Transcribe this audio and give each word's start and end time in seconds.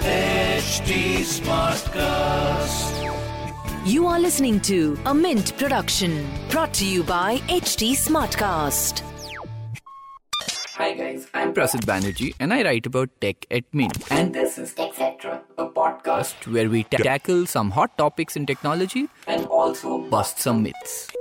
HT 0.00 1.22
Smartcast. 1.22 2.90
You 3.86 4.06
are 4.08 4.18
listening 4.18 4.60
to 4.62 4.98
a 5.06 5.14
Mint 5.14 5.56
production 5.58 6.26
brought 6.50 6.74
to 6.74 6.84
you 6.84 7.04
by 7.04 7.38
HT 7.48 7.92
Smartcast. 7.92 9.02
Hi 10.74 10.92
guys, 10.94 11.28
I'm 11.34 11.54
Prasid 11.54 11.84
Banerjee 11.84 12.34
and 12.40 12.52
I 12.52 12.64
write 12.64 12.86
about 12.86 13.10
tech 13.20 13.46
at 13.52 13.62
Mint, 13.72 13.96
and 14.10 14.34
this 14.34 14.58
is 14.58 14.74
TechCetra, 14.74 15.42
a 15.58 15.66
podcast 15.66 16.52
where 16.52 16.68
we 16.68 16.82
ta- 16.82 16.96
tackle 16.96 17.46
some 17.46 17.70
hot 17.70 17.96
topics 17.96 18.34
in 18.36 18.44
technology, 18.46 19.08
and 19.28 19.46
also 19.46 19.98
bust 19.98 20.40
some 20.40 20.64
myths. 20.64 21.12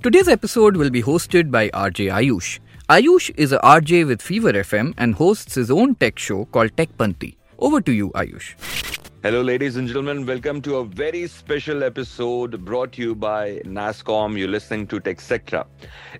Today's 0.00 0.28
episode 0.28 0.76
will 0.76 0.90
be 0.90 1.02
hosted 1.02 1.50
by 1.50 1.70
RJ 1.70 2.12
Aayush. 2.12 2.60
Aayush 2.88 3.32
is 3.36 3.50
a 3.50 3.58
RJ 3.64 4.06
with 4.06 4.22
Fever 4.22 4.52
FM 4.52 4.94
and 4.96 5.16
hosts 5.16 5.56
his 5.56 5.72
own 5.72 5.96
tech 5.96 6.20
show 6.20 6.44
called 6.44 6.76
Tech 6.76 6.88
Panti. 6.96 7.34
Over 7.58 7.80
to 7.80 7.90
you, 7.90 8.10
Aayush. 8.10 8.54
Hello, 9.24 9.42
ladies 9.42 9.74
and 9.74 9.88
gentlemen. 9.88 10.24
Welcome 10.24 10.62
to 10.62 10.76
a 10.76 10.84
very 10.84 11.26
special 11.26 11.82
episode 11.82 12.64
brought 12.64 12.92
to 12.92 13.02
you 13.02 13.16
by 13.16 13.60
NASSCOM. 13.64 14.38
You're 14.38 14.46
listening 14.46 14.86
to 14.86 15.00
TechCetra. 15.00 15.66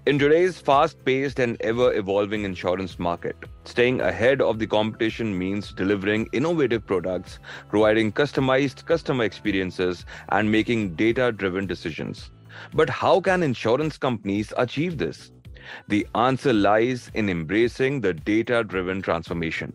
In 0.07 0.19
today's 0.19 0.60
fast 0.60 1.05
paced 1.05 1.38
and 1.38 1.57
ever 1.60 1.95
evolving 1.95 2.43
insurance 2.43 2.98
market, 2.98 3.37
staying 3.65 4.01
ahead 4.01 4.43
of 4.43 4.59
the 4.59 4.66
competition 4.66 5.38
means 5.38 5.73
delivering 5.73 6.29
innovative 6.33 6.85
products, 6.85 7.38
providing 7.69 8.10
customized 8.10 8.85
customer 8.87 9.23
experiences, 9.23 10.05
and 10.30 10.51
making 10.51 10.96
data 10.96 11.30
driven 11.30 11.69
decisions. 11.69 12.33
But 12.74 12.91
how 12.91 13.21
can 13.21 13.45
insurance 13.45 13.98
companies 13.98 14.52
achieve 14.57 14.98
this? 14.98 15.30
The 15.88 16.06
answer 16.15 16.52
lies 16.52 17.11
in 17.15 17.29
embracing 17.29 18.01
the 18.01 18.15
data 18.15 18.65
driven 18.65 19.02
transformation. 19.02 19.73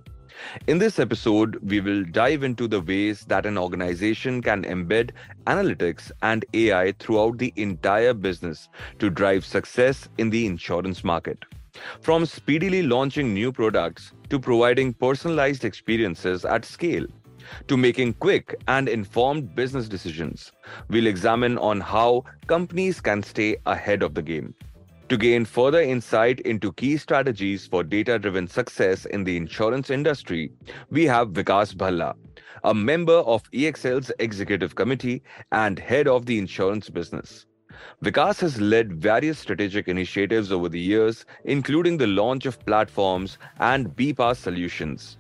In 0.68 0.80
this 0.80 0.98
episode, 0.98 1.60
we 1.62 1.82
will 1.82 2.04
dive 2.04 2.44
into 2.44 2.68
the 2.68 2.82
ways 2.82 3.26
that 3.26 3.46
an 3.46 3.58
organization 3.58 4.42
can 4.42 4.64
embed 4.64 5.12
analytics 5.46 6.12
and 6.22 6.46
AI 6.54 6.94
throughout 6.94 7.38
the 7.38 7.54
entire 7.56 8.14
business 8.14 8.70
to 9.00 9.10
drive 9.10 9.46
success 9.46 10.10
in 10.18 10.30
the 10.30 10.46
insurance 10.46 11.04
market. 11.04 11.38
From 12.02 12.26
speedily 12.26 12.84
launching 12.84 13.34
new 13.34 13.52
products 13.52 14.14
to 14.30 14.40
providing 14.40 14.94
personalized 14.94 15.64
experiences 15.64 16.44
at 16.44 16.66
scale 16.66 17.06
to 17.68 17.78
making 17.78 18.14
quick 18.14 18.56
and 18.68 18.88
informed 18.88 19.56
business 19.56 19.88
decisions, 19.88 20.52
we'll 20.90 21.08
examine 21.08 21.58
on 21.58 21.80
how 21.80 22.24
companies 22.48 23.02
can 23.02 23.24
stay 23.24 23.58
ahead 23.66 24.04
of 24.04 24.14
the 24.14 24.22
game. 24.22 24.54
To 25.12 25.18
gain 25.18 25.44
further 25.44 25.82
insight 25.82 26.40
into 26.40 26.72
key 26.72 26.96
strategies 26.96 27.68
for 27.68 27.84
data 27.84 28.18
driven 28.18 28.48
success 28.48 29.04
in 29.04 29.26
the 29.26 29.36
insurance 29.36 29.90
industry, 29.90 30.54
we 30.90 31.04
have 31.06 31.34
Vikas 31.34 31.76
Bhalla, 31.76 32.16
a 32.64 32.74
member 32.74 33.18
of 33.34 33.44
EXL's 33.52 34.10
executive 34.20 34.76
committee 34.76 35.22
and 35.52 35.78
head 35.78 36.08
of 36.08 36.26
the 36.28 36.38
insurance 36.38 36.90
business. 36.90 37.46
Vikas 38.02 38.40
has 38.40 38.62
led 38.62 39.02
various 39.02 39.38
strategic 39.38 39.90
initiatives 39.90 40.50
over 40.50 40.70
the 40.70 40.80
years, 40.80 41.26
including 41.44 41.98
the 41.98 42.08
launch 42.08 42.46
of 42.46 42.66
platforms 42.66 43.38
and 43.60 43.90
BPaaS 43.90 44.38
solutions, 44.38 45.18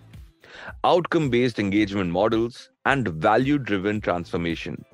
outcome 0.85 1.29
based 1.29 1.59
engagement 1.59 2.11
models, 2.11 2.69
and 2.85 3.09
value 3.09 3.57
driven 3.57 3.99
transformation. 3.99 4.85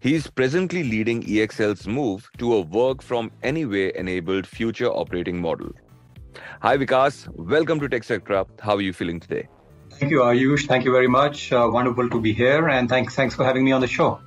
He 0.00 0.14
is 0.14 0.26
presently 0.26 0.82
leading 0.84 1.22
EXL's 1.22 1.86
move 1.86 2.30
to 2.38 2.54
a 2.54 2.60
work 2.60 3.02
from 3.02 3.30
anywhere 3.42 3.88
enabled 3.90 4.46
future 4.46 4.88
operating 4.88 5.40
model. 5.40 5.72
Hi 6.62 6.76
Vikas, 6.76 7.28
welcome 7.36 7.80
to 7.80 7.88
TechCetra. 7.88 8.46
How 8.60 8.76
are 8.76 8.80
you 8.80 8.92
feeling 8.92 9.20
today? 9.20 9.48
Thank 9.90 10.12
you, 10.12 10.20
Aayush. 10.20 10.66
Thank 10.68 10.84
you 10.84 10.92
very 10.92 11.08
much. 11.08 11.52
Uh, 11.52 11.68
wonderful 11.72 12.08
to 12.10 12.20
be 12.20 12.32
here, 12.32 12.68
and 12.68 12.88
thanks 12.88 13.14
thanks 13.16 13.34
for 13.34 13.44
having 13.44 13.64
me 13.64 13.72
on 13.72 13.80
the 13.80 13.86
show. 13.86 14.20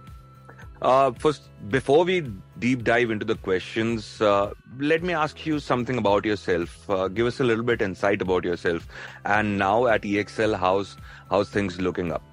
Uh, 0.81 1.11
first, 1.11 1.43
before 1.69 2.03
we 2.03 2.21
deep 2.57 2.83
dive 2.83 3.11
into 3.11 3.23
the 3.23 3.35
questions, 3.35 4.19
uh, 4.19 4.51
let 4.79 5.03
me 5.03 5.13
ask 5.13 5.45
you 5.45 5.59
something 5.59 5.97
about 5.97 6.25
yourself. 6.25 6.89
Uh, 6.89 7.07
give 7.07 7.27
us 7.27 7.39
a 7.39 7.43
little 7.43 7.63
bit 7.63 7.81
insight 7.81 8.21
about 8.21 8.43
yourself, 8.43 8.87
and 9.25 9.57
now 9.57 9.85
at 9.85 10.01
EXL, 10.01 10.57
how's 10.57 10.97
how's 11.29 11.49
things 11.49 11.79
looking 11.79 12.11
up? 12.11 12.23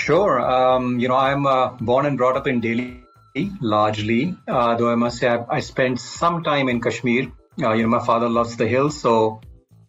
Sure. 0.00 0.40
Um, 0.40 0.98
you 0.98 1.08
know, 1.08 1.16
I'm 1.16 1.44
uh, 1.46 1.72
born 1.78 2.06
and 2.06 2.16
brought 2.16 2.34
up 2.34 2.46
in 2.46 2.60
Delhi, 2.60 3.02
largely. 3.60 4.34
Uh, 4.48 4.74
though 4.76 4.90
I 4.90 4.94
must 4.94 5.18
say, 5.18 5.28
I, 5.28 5.44
I 5.56 5.60
spent 5.60 6.00
some 6.00 6.42
time 6.42 6.70
in 6.70 6.80
Kashmir. 6.80 7.30
Uh, 7.62 7.74
you 7.74 7.82
know, 7.82 7.90
my 7.90 8.02
father 8.04 8.30
loves 8.30 8.56
the 8.56 8.66
hills, 8.66 8.98
so 8.98 9.42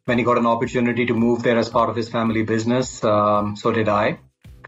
when 0.03 0.17
he 0.17 0.25
got 0.25 0.37
an 0.37 0.45
opportunity 0.45 1.05
to 1.05 1.13
move 1.13 1.43
there 1.43 1.57
as 1.57 1.69
part 1.69 1.89
of 1.89 1.95
his 1.95 2.09
family 2.09 2.43
business, 2.43 3.01
um, 3.05 3.55
so 3.55 3.71
did 3.71 3.87
I. 3.87 4.19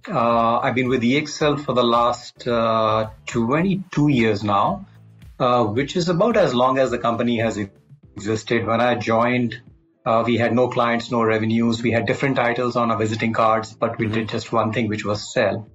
Uh, 0.08 0.60
I've 0.60 0.76
been 0.76 0.88
with 0.88 1.02
EXL 1.02 1.60
for 1.66 1.74
the 1.74 1.84
last 1.84 2.48
uh, 2.48 3.10
22 3.26 4.08
years 4.08 4.46
now, 4.46 4.86
uh, 5.40 5.66
which 5.66 5.98
is 5.98 6.08
about 6.08 6.38
as 6.38 6.56
long 6.56 6.80
as 6.80 6.90
the 6.90 7.00
company 7.00 7.40
has 7.40 7.58
existed. 8.16 8.66
When 8.66 8.80
I 8.80 8.96
joined, 8.96 9.62
uh, 10.06 10.24
we 10.26 10.38
had 10.38 10.54
no 10.54 10.68
clients, 10.68 11.12
no 11.12 11.24
revenues. 11.24 11.82
We 11.82 11.92
had 11.92 12.06
different 12.06 12.36
titles 12.36 12.76
on 12.76 12.92
our 12.92 12.98
visiting 12.98 13.34
cards, 13.34 13.74
but 13.74 13.98
we 13.98 14.08
did 14.08 14.30
just 14.30 14.52
one 14.52 14.74
thing, 14.74 14.90
which 14.90 15.06
was 15.06 15.34
sell. 15.34 15.68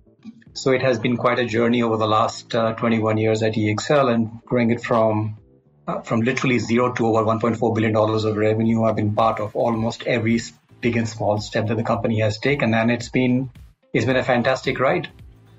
So 0.52 0.72
it 0.72 0.82
has 0.82 0.98
been 0.98 1.16
quite 1.16 1.38
a 1.38 1.46
journey 1.46 1.82
over 1.82 1.96
the 1.96 2.06
last 2.06 2.54
uh, 2.54 2.74
21 2.74 3.16
years 3.18 3.42
at 3.42 3.54
EXL 3.54 4.12
and 4.12 4.42
growing 4.44 4.70
it 4.70 4.82
from 4.82 5.38
uh, 5.86 6.00
from 6.02 6.20
literally 6.20 6.58
zero 6.58 6.92
to 6.92 7.06
over 7.06 7.24
1.4 7.24 7.74
billion 7.74 7.92
dollars 7.92 8.24
of 8.24 8.36
revenue. 8.36 8.82
I've 8.82 8.96
been 8.96 9.14
part 9.14 9.40
of 9.40 9.56
almost 9.56 10.02
every 10.02 10.40
big 10.80 10.96
and 10.96 11.08
small 11.08 11.40
step 11.40 11.68
that 11.68 11.76
the 11.76 11.82
company 11.82 12.20
has 12.20 12.38
taken, 12.38 12.74
and 12.74 12.90
it's 12.90 13.08
been 13.08 13.50
it's 13.92 14.04
been 14.04 14.16
a 14.16 14.24
fantastic 14.24 14.78
ride. 14.78 15.08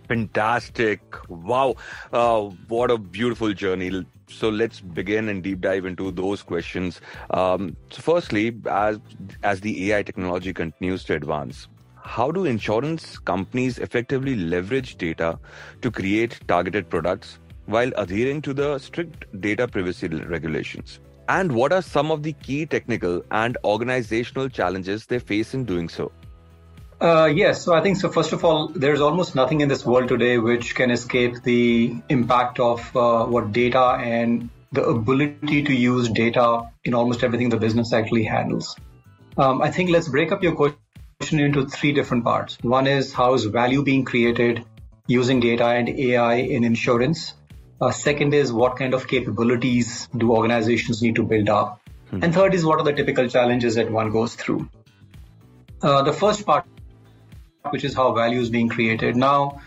Fantastic! 0.08 1.02
Wow, 1.30 1.76
uh, 2.12 2.42
what 2.68 2.92
a 2.92 2.98
beautiful 2.98 3.54
journey. 3.54 4.06
So 4.30 4.50
let's 4.50 4.80
begin 4.80 5.28
and 5.28 5.44
deep 5.44 5.62
dive 5.62 5.86
into 5.86 6.12
those 6.12 6.44
questions. 6.44 7.02
Um, 7.32 7.76
so, 7.90 8.02
firstly, 8.02 8.56
as 8.70 9.00
as 9.44 9.62
the 9.62 9.92
AI 9.92 10.04
technology 10.04 10.54
continues 10.54 11.04
to 11.06 11.16
advance, 11.16 11.68
how 12.04 12.32
do 12.32 12.46
insurance 12.46 13.18
companies 13.18 13.80
effectively 13.80 14.36
leverage 14.36 14.98
data 14.98 15.40
to 15.82 15.92
create 15.92 16.40
targeted 16.48 16.90
products 16.90 17.40
while 17.66 17.92
adhering 17.98 18.42
to 18.44 18.54
the 18.54 18.78
strict 18.78 19.26
data 19.42 19.68
privacy 19.68 20.08
regulations? 20.08 21.00
And 21.28 21.52
what 21.52 21.74
are 21.74 21.82
some 21.82 22.10
of 22.12 22.24
the 22.24 22.34
key 22.34 22.66
technical 22.66 23.24
and 23.32 23.58
organizational 23.64 24.50
challenges 24.50 25.06
they 25.06 25.20
face 25.20 25.54
in 25.54 25.66
doing 25.66 25.90
so? 25.90 26.12
Uh, 27.02 27.32
yes, 27.34 27.64
so 27.64 27.74
I 27.74 27.82
think 27.82 27.96
so. 27.96 28.10
First 28.10 28.34
of 28.34 28.44
all, 28.44 28.68
there's 28.68 29.00
almost 29.00 29.34
nothing 29.34 29.62
in 29.62 29.70
this 29.70 29.86
world 29.86 30.10
today 30.10 30.38
which 30.38 30.76
can 30.76 30.92
escape 30.92 31.42
the 31.44 31.96
impact 32.10 32.60
of 32.60 32.96
uh, 32.96 33.26
what 33.26 33.54
data 33.54 33.98
and 34.02 34.50
the 34.74 34.84
ability 34.84 35.64
to 35.64 35.74
use 35.74 36.10
data 36.10 36.70
in 36.84 36.94
almost 36.94 37.24
everything 37.24 37.50
the 37.50 37.58
business 37.58 37.94
actually 37.94 38.24
handles. 38.24 38.76
Um, 39.38 39.62
I 39.62 39.72
think 39.72 39.90
let's 39.90 40.10
break 40.10 40.34
up 40.34 40.44
your 40.44 40.56
question 40.56 41.40
into 41.40 41.66
three 41.66 41.94
different 41.94 42.26
parts. 42.26 42.58
One 42.62 42.86
is 42.86 43.14
how 43.14 43.34
is 43.34 43.46
value 43.46 43.82
being 43.82 44.04
created 44.04 44.66
using 45.08 45.40
data 45.40 45.66
and 45.66 45.88
AI 45.88 46.36
in 46.36 46.66
insurance. 46.66 47.34
Uh, 47.80 47.92
second 47.92 48.34
is 48.34 48.52
what 48.52 48.76
kind 48.76 48.94
of 48.94 49.08
capabilities 49.08 50.10
do 50.16 50.34
organizations 50.34 51.02
need 51.02 51.16
to 51.16 51.24
build 51.24 51.48
up, 51.48 51.80
hmm. 52.10 52.22
and 52.22 52.34
third 52.34 52.54
is 52.54 52.66
what 52.66 52.78
are 52.78 52.84
the 52.84 52.92
typical 52.92 53.30
challenges 53.30 53.76
that 53.76 53.90
one 53.90 54.12
goes 54.12 54.36
through. 54.36 54.70
Uh, 55.82 56.02
the 56.02 56.12
first 56.12 56.46
part 56.46 56.66
which 57.70 57.84
is 57.84 57.94
how 57.94 58.14
value 58.14 58.40
is 58.40 58.50
being 58.50 58.70
created. 58.70 59.16
Now, 59.16 59.62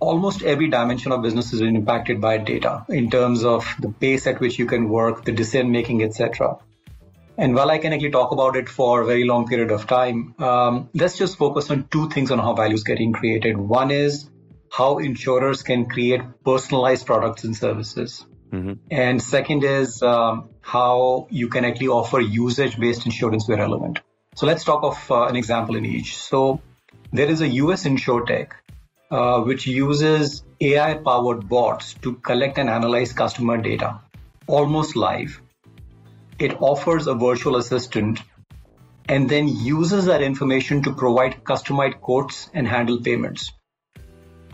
almost 0.00 0.42
every 0.42 0.68
dimension 0.68 1.12
of 1.12 1.22
business 1.22 1.52
is 1.52 1.60
being 1.60 1.76
impacted 1.76 2.20
by 2.20 2.38
data 2.38 2.84
in 2.88 3.10
terms 3.10 3.44
of 3.44 3.66
the 3.78 3.88
pace 3.88 4.26
at 4.26 4.40
which 4.40 4.58
you 4.58 4.66
can 4.66 4.88
work, 4.88 5.24
the 5.24 5.32
decision 5.32 5.70
making, 5.70 6.02
etc. 6.02 6.58
And 7.38 7.54
while 7.54 7.70
I 7.70 7.78
can 7.78 7.92
actually 7.92 8.10
talk 8.10 8.32
about 8.32 8.56
it 8.56 8.68
for 8.68 9.02
a 9.02 9.06
very 9.06 9.24
long 9.24 9.46
period 9.48 9.70
of 9.70 9.86
time, 9.86 10.34
um, 10.38 10.90
let's 10.94 11.16
just 11.16 11.38
focus 11.38 11.70
on 11.70 11.88
two 11.88 12.08
things 12.10 12.30
on 12.30 12.38
how 12.38 12.54
value 12.54 12.74
is 12.74 12.84
getting 12.84 13.12
created. 13.12 13.56
One 13.56 13.90
is 13.90 14.28
how 14.70 14.98
insurers 14.98 15.62
can 15.62 15.86
create 15.86 16.20
personalized 16.44 17.06
products 17.06 17.44
and 17.44 17.56
services. 17.56 18.24
Mm-hmm. 18.52 18.72
And 18.90 19.22
second 19.22 19.64
is 19.64 20.02
um, 20.02 20.50
how 20.60 21.26
you 21.30 21.48
can 21.48 21.64
actually 21.64 21.88
offer 21.88 22.20
usage 22.20 22.78
based 22.78 23.06
insurance 23.06 23.48
where 23.48 23.58
relevant. 23.58 24.00
So 24.34 24.46
let's 24.46 24.64
talk 24.64 24.82
of 24.82 25.10
uh, 25.10 25.24
an 25.24 25.36
example 25.36 25.76
in 25.76 25.86
each. 25.86 26.16
So 26.16 26.60
there 27.12 27.28
is 27.28 27.42
a 27.42 27.48
US 27.48 27.84
insurtech 27.84 28.52
uh, 29.10 29.42
which 29.42 29.66
uses 29.66 30.42
AI 30.60 30.94
powered 30.94 31.48
bots 31.48 31.94
to 31.94 32.14
collect 32.14 32.56
and 32.58 32.70
analyze 32.70 33.12
customer 33.12 33.58
data 33.58 34.00
almost 34.46 34.96
live. 34.96 35.40
It 36.38 36.60
offers 36.60 37.06
a 37.06 37.14
virtual 37.14 37.56
assistant 37.56 38.22
and 39.08 39.28
then 39.28 39.48
uses 39.48 40.06
that 40.06 40.22
information 40.22 40.82
to 40.84 40.92
provide 40.92 41.44
customized 41.44 42.00
quotes 42.00 42.48
and 42.54 42.66
handle 42.66 43.00
payments. 43.00 43.52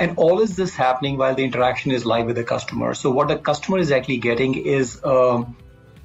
And 0.01 0.17
all 0.17 0.41
is 0.41 0.57
this 0.57 0.75
happening 0.75 1.17
while 1.17 1.35
the 1.35 1.45
interaction 1.45 1.93
is 1.93 2.05
live 2.05 2.27
with 2.27 2.37
the 2.37 2.45
customer. 2.45 2.95
So 2.95 3.11
what 3.11 3.29
the 3.29 3.37
customer 3.37 3.79
is 3.79 3.93
actually 3.93 4.19
getting 4.19 4.55
is 4.55 5.01
a, 5.05 5.09
um, 5.09 5.57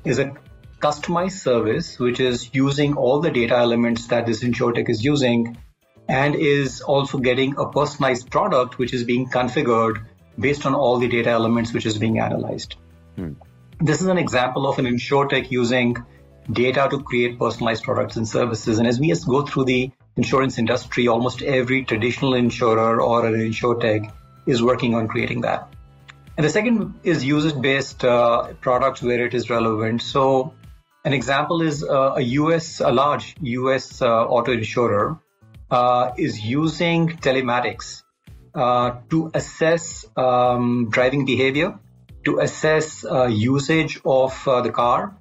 is 0.03 0.19
a 0.19 0.33
customized 0.79 1.39
service, 1.39 1.97
which 1.97 2.19
is 2.19 2.49
using 2.53 2.95
all 2.95 3.21
the 3.21 3.31
data 3.31 3.55
elements 3.55 4.07
that 4.07 4.25
this 4.25 4.43
insurtech 4.43 4.89
is 4.89 5.03
using 5.03 5.57
and 6.07 6.35
is 6.35 6.81
also 6.81 7.17
getting 7.17 7.57
a 7.57 7.69
personalized 7.69 8.29
product, 8.29 8.77
which 8.77 8.93
is 8.93 9.03
being 9.03 9.29
configured 9.29 10.05
based 10.37 10.65
on 10.65 10.73
all 10.73 10.97
the 10.99 11.07
data 11.07 11.29
elements 11.29 11.73
which 11.73 11.85
is 11.85 11.97
being 11.97 12.19
analyzed. 12.19 12.75
Hmm. 13.15 13.33
This 13.79 14.01
is 14.01 14.07
an 14.07 14.17
example 14.17 14.67
of 14.67 14.79
an 14.79 14.85
insurtech 14.85 15.51
using 15.51 15.97
data 16.51 16.87
to 16.89 16.99
create 16.99 17.39
personalized 17.39 17.83
products 17.83 18.15
and 18.15 18.27
services. 18.27 18.79
And 18.79 18.87
as 18.87 18.99
we 18.99 19.13
go 19.27 19.45
through 19.45 19.65
the 19.65 19.91
insurance 20.15 20.57
industry, 20.57 21.07
almost 21.07 21.41
every 21.41 21.83
traditional 21.85 22.33
insurer 22.33 23.01
or 23.01 23.25
an 23.25 23.33
insurtech 23.33 24.11
is 24.45 24.61
working 24.61 24.93
on 24.95 25.07
creating 25.07 25.41
that. 25.41 25.73
And 26.35 26.45
the 26.45 26.49
second 26.49 26.99
is 27.03 27.23
usage-based 27.23 28.03
uh, 28.03 28.53
products 28.59 29.01
where 29.01 29.25
it 29.25 29.33
is 29.33 29.49
relevant. 29.49 30.01
So 30.01 30.53
an 31.05 31.13
example 31.13 31.61
is 31.61 31.83
uh, 31.83 32.13
a 32.15 32.21
US, 32.21 32.79
a 32.79 32.91
large 32.91 33.35
US 33.41 34.01
uh, 34.01 34.25
auto 34.25 34.51
insurer 34.51 35.19
is 36.17 36.39
using 36.41 37.09
telematics 37.09 38.03
uh, 38.55 38.99
to 39.09 39.31
assess 39.33 40.05
um, 40.15 40.89
driving 40.89 41.25
behavior, 41.25 41.79
to 42.25 42.39
assess 42.39 43.03
uh, 43.03 43.25
usage 43.25 43.99
of 44.05 44.33
the 44.45 44.71
car, 44.71 45.17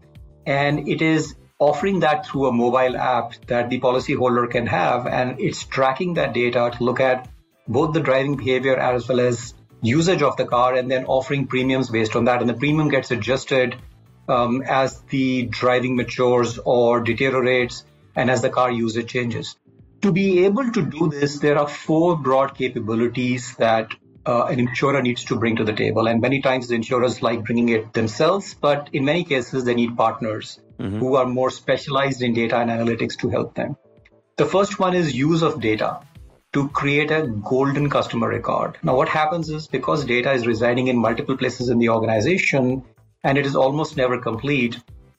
and 0.47 0.89
it 0.89 1.03
is 1.03 1.35
offering 1.59 2.01
that 2.01 2.27
through 2.27 2.47
a 2.47 2.53
mobile 2.53 2.97
app 2.97 3.35
that 3.47 3.71
the 3.71 3.81
policyholder 3.81 4.51
can 4.51 4.67
have, 4.67 5.07
and 5.07 5.41
it's 5.41 5.65
tracking 5.65 6.15
that 6.15 6.35
data 6.35 6.73
to 6.77 6.85
look 6.85 7.01
at 7.01 7.29
both 7.69 7.95
the 7.95 8.01
driving 8.01 8.37
behavior 8.37 8.77
as 8.77 9.09
well 9.09 9.21
as 9.21 9.55
usage 9.81 10.23
of 10.23 10.37
the 10.37 10.45
car, 10.45 10.75
and 10.75 10.91
then 10.91 11.05
offering 11.07 11.47
premiums 11.47 11.89
based 11.89 12.17
on 12.17 12.25
that. 12.25 12.41
And 12.41 12.51
the 12.51 12.55
premium 12.55 12.89
gets 12.89 13.11
adjusted 13.11 13.77
um, 14.29 14.63
as 14.67 15.01
the 15.11 15.47
driving 15.47 15.97
matures 15.97 16.59
or 16.59 17.01
deteriorates, 17.01 17.85
and 18.15 18.31
as 18.31 18.43
the 18.43 18.51
car 18.51 18.71
usage 18.71 19.09
changes. 19.09 19.57
To 20.03 20.11
be 20.11 20.45
able 20.45 20.71
to 20.73 20.83
do 20.85 21.09
this, 21.09 21.39
there 21.39 21.57
are 21.57 21.69
four 21.69 22.17
broad 22.17 22.57
capabilities 22.57 23.55
that 23.57 23.95
uh, 24.27 24.47
an 24.47 24.59
insurer 24.59 25.01
needs 25.01 25.25
to 25.27 25.37
bring 25.37 25.57
to 25.57 25.65
the 25.65 25.73
table. 25.73 26.09
And 26.09 26.21
many 26.21 26.41
times 26.41 26.69
the 26.69 26.75
insurers 26.75 27.23
like 27.23 27.45
bringing 27.45 27.69
it 27.69 27.93
themselves, 27.93 28.55
but 28.55 28.91
in 28.93 29.05
many 29.05 29.23
cases 29.23 29.65
they 29.65 29.75
need 29.75 29.97
partners 29.97 30.59
mm-hmm. 30.79 30.99
who 30.99 31.15
are 31.15 31.27
more 31.27 31.51
specialized 31.51 32.21
in 32.21 32.35
data 32.35 32.57
and 32.57 32.69
analytics 32.69 33.17
to 33.21 33.29
help 33.29 33.55
them. 33.55 33.77
The 34.37 34.47
first 34.47 34.81
one 34.81 34.95
is 34.95 35.15
use 35.15 35.43
of 35.43 35.61
data 35.61 36.01
to 36.53 36.69
create 36.69 37.13
a 37.13 37.27
golden 37.27 37.89
customer 37.89 38.29
record. 38.29 38.79
Now, 38.83 38.97
what 38.97 39.09
happens 39.09 39.51
is 39.51 39.69
because 39.69 40.05
data 40.05 40.33
is 40.33 40.47
residing 40.47 40.89
in 40.89 40.99
multiple 40.99 41.37
places 41.37 41.69
in 41.69 41.79
the 41.79 41.91
organization 41.91 42.85
and 43.23 43.39
it 43.39 43.47
is 43.47 43.55
almost 43.55 43.97
never 43.97 44.19
complete, 44.19 44.79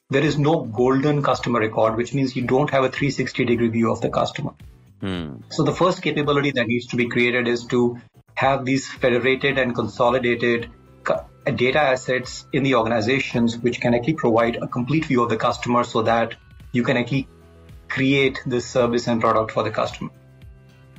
there 0.10 0.24
is 0.24 0.38
no 0.38 0.62
golden 0.62 1.24
customer 1.24 1.60
record, 1.60 1.96
which 1.96 2.14
means 2.14 2.36
you 2.36 2.44
don't 2.44 2.70
have 2.70 2.84
a 2.84 2.90
360 2.90 3.46
degree 3.46 3.70
view 3.70 3.90
of 3.92 4.02
the 4.02 4.10
customer. 4.10 4.52
So 5.50 5.64
the 5.64 5.74
first 5.74 6.02
capability 6.02 6.52
that 6.52 6.68
needs 6.68 6.88
to 6.88 6.96
be 6.96 7.10
created 7.10 7.48
is 7.48 7.66
to 7.68 8.00
have 8.36 8.64
these 8.66 8.90
federated 8.90 9.58
and 9.58 9.76
consolidated 9.76 10.70
data 11.56 11.80
assets 11.80 12.46
in 12.54 12.64
the 12.64 12.76
organizations 12.76 13.58
which 13.58 13.82
can 13.82 13.94
actually 13.94 14.14
provide 14.14 14.56
a 14.56 14.68
complete 14.68 15.06
view 15.06 15.22
of 15.22 15.30
the 15.30 15.36
customer 15.36 15.84
so 15.84 16.04
that 16.04 16.36
you 16.72 16.84
can 16.84 16.96
actually 16.96 17.28
create 17.90 18.42
this 18.46 18.66
service 18.66 19.08
and 19.08 19.20
product 19.20 19.52
for 19.52 19.64
the 19.64 19.72
customer. 19.72 20.10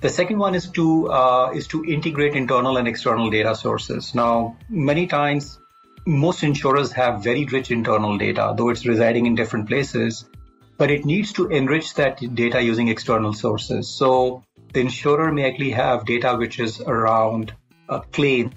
The 0.03 0.11
second 0.11 0.39
one 0.39 0.55
is 0.55 0.69
to 0.73 1.11
uh, 1.11 1.53
is 1.55 1.67
to 1.69 1.83
integrate 1.83 2.35
internal 2.35 2.77
and 2.77 2.87
external 2.87 3.31
data 3.31 3.55
sources. 3.55 4.15
Now, 4.15 4.59
many 4.69 5.07
times, 5.07 5.59
most 6.07 6.43
insurers 6.43 6.93
have 6.93 7.25
very 7.25 7.47
rich 7.47 7.71
internal 7.71 8.19
data, 8.19 8.53
though 8.55 8.69
it's 8.69 8.85
residing 8.85 9.25
in 9.25 9.35
different 9.35 9.67
places, 9.67 10.27
but 10.77 10.91
it 10.91 11.05
needs 11.05 11.33
to 11.35 11.47
enrich 11.47 11.95
that 11.95 12.21
data 12.35 12.63
using 12.63 12.89
external 12.89 13.33
sources. 13.33 13.89
So 13.89 14.43
the 14.73 14.81
insurer 14.81 15.33
may 15.33 15.49
actually 15.49 15.71
have 15.71 16.05
data 16.05 16.37
which 16.37 16.59
is 16.59 16.81
around 16.81 17.55
uh, 17.89 18.01
claims 18.13 18.55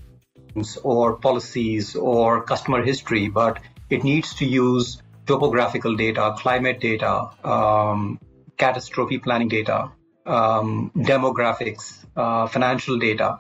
or 0.84 1.18
policies 1.18 1.96
or 1.96 2.44
customer 2.44 2.84
history, 2.84 3.28
but 3.30 3.60
it 3.90 4.04
needs 4.04 4.36
to 4.36 4.46
use 4.46 5.02
topographical 5.26 5.96
data, 5.96 6.36
climate 6.38 6.80
data, 6.80 7.30
um, 7.44 8.20
catastrophe 8.58 9.20
planning 9.20 9.50
data, 9.50 9.92
um, 10.26 10.92
demographics, 10.96 12.06
uh, 12.16 12.48
financial 12.48 12.98
data, 12.98 13.40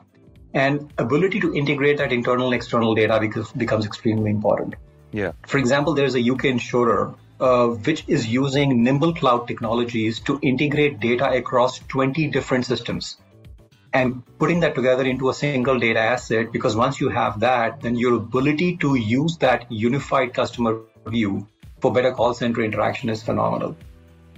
and 0.53 0.93
ability 0.97 1.39
to 1.39 1.53
integrate 1.53 1.97
that 1.97 2.11
internal 2.11 2.47
and 2.47 2.55
external 2.55 2.93
data 2.93 3.19
becomes, 3.19 3.51
becomes 3.51 3.85
extremely 3.85 4.29
important. 4.29 4.75
Yeah. 5.11 5.31
For 5.45 5.57
example, 5.57 5.93
there's 5.93 6.15
a 6.15 6.29
UK 6.31 6.45
insurer 6.45 7.15
uh, 7.39 7.67
which 7.67 8.03
is 8.07 8.27
using 8.27 8.83
Nimble 8.83 9.13
Cloud 9.13 9.47
technologies 9.47 10.19
to 10.21 10.39
integrate 10.41 10.99
data 10.99 11.29
across 11.31 11.79
20 11.79 12.27
different 12.27 12.65
systems 12.65 13.17
and 13.93 14.23
putting 14.37 14.59
that 14.61 14.75
together 14.75 15.03
into 15.03 15.29
a 15.29 15.33
single 15.33 15.79
data 15.79 15.99
asset. 15.99 16.51
Because 16.51 16.75
once 16.75 16.99
you 16.99 17.09
have 17.09 17.39
that, 17.41 17.81
then 17.81 17.95
your 17.95 18.15
ability 18.15 18.77
to 18.77 18.95
use 18.95 19.37
that 19.37 19.71
unified 19.71 20.33
customer 20.33 20.81
view 21.05 21.47
for 21.79 21.93
better 21.93 22.11
call 22.11 22.33
center 22.33 22.61
interaction 22.61 23.09
is 23.09 23.23
phenomenal. 23.23 23.77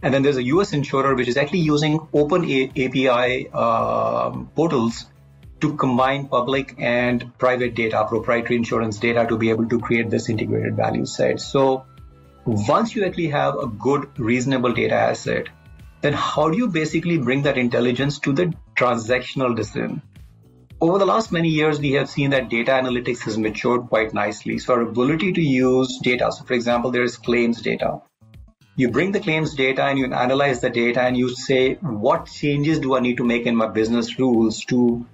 And 0.01 0.13
then 0.13 0.23
there's 0.23 0.37
a 0.37 0.43
US 0.43 0.73
insurer 0.73 1.15
which 1.15 1.27
is 1.27 1.37
actually 1.37 1.59
using 1.59 1.99
open 2.13 2.45
a- 2.49 2.71
API 2.85 3.49
uh, 3.53 4.31
portals 4.55 5.05
to 5.59 5.75
combine 5.75 6.27
public 6.27 6.75
and 6.77 7.37
private 7.37 7.75
data, 7.75 8.05
proprietary 8.07 8.55
insurance 8.55 8.97
data 8.97 9.25
to 9.27 9.37
be 9.37 9.49
able 9.49 9.67
to 9.67 9.79
create 9.79 10.09
this 10.09 10.29
integrated 10.29 10.75
value 10.75 11.05
set. 11.05 11.41
So 11.41 11.85
once 12.45 12.95
you 12.95 13.05
actually 13.05 13.27
have 13.27 13.55
a 13.57 13.67
good, 13.67 14.07
reasonable 14.17 14.73
data 14.73 14.95
asset, 14.95 15.47
then 16.01 16.13
how 16.13 16.49
do 16.49 16.57
you 16.57 16.67
basically 16.67 17.17
bring 17.17 17.43
that 17.43 17.57
intelligence 17.57 18.19
to 18.19 18.33
the 18.33 18.53
transactional 18.75 19.55
decision? 19.55 20.01
Over 20.81 20.97
the 20.97 21.05
last 21.05 21.31
many 21.31 21.49
years, 21.49 21.79
we 21.79 21.91
have 21.93 22.09
seen 22.09 22.29
that 22.29 22.49
data 22.49 22.71
analytics 22.71 23.23
has 23.23 23.37
matured 23.37 23.87
quite 23.89 24.13
nicely. 24.13 24.59
So 24.59 24.75
our 24.75 24.81
ability 24.81 25.33
to 25.33 25.41
use 25.41 25.99
data, 26.01 26.31
so 26.31 26.45
for 26.45 26.53
example, 26.53 26.91
there 26.91 27.03
is 27.03 27.17
claims 27.17 27.61
data. 27.61 28.01
You 28.77 28.89
bring 28.89 29.11
the 29.11 29.19
claims 29.19 29.55
data 29.55 29.83
and 29.83 29.99
you 29.99 30.05
analyze 30.05 30.61
the 30.61 30.69
data 30.69 31.01
and 31.01 31.17
you 31.17 31.35
say, 31.35 31.73
what 31.73 32.27
changes 32.27 32.79
do 32.79 32.95
I 32.95 33.01
need 33.01 33.17
to 33.17 33.25
make 33.25 33.45
in 33.45 33.57
my 33.57 33.67
business 33.67 34.17
rules 34.17 34.63
to 34.65 35.05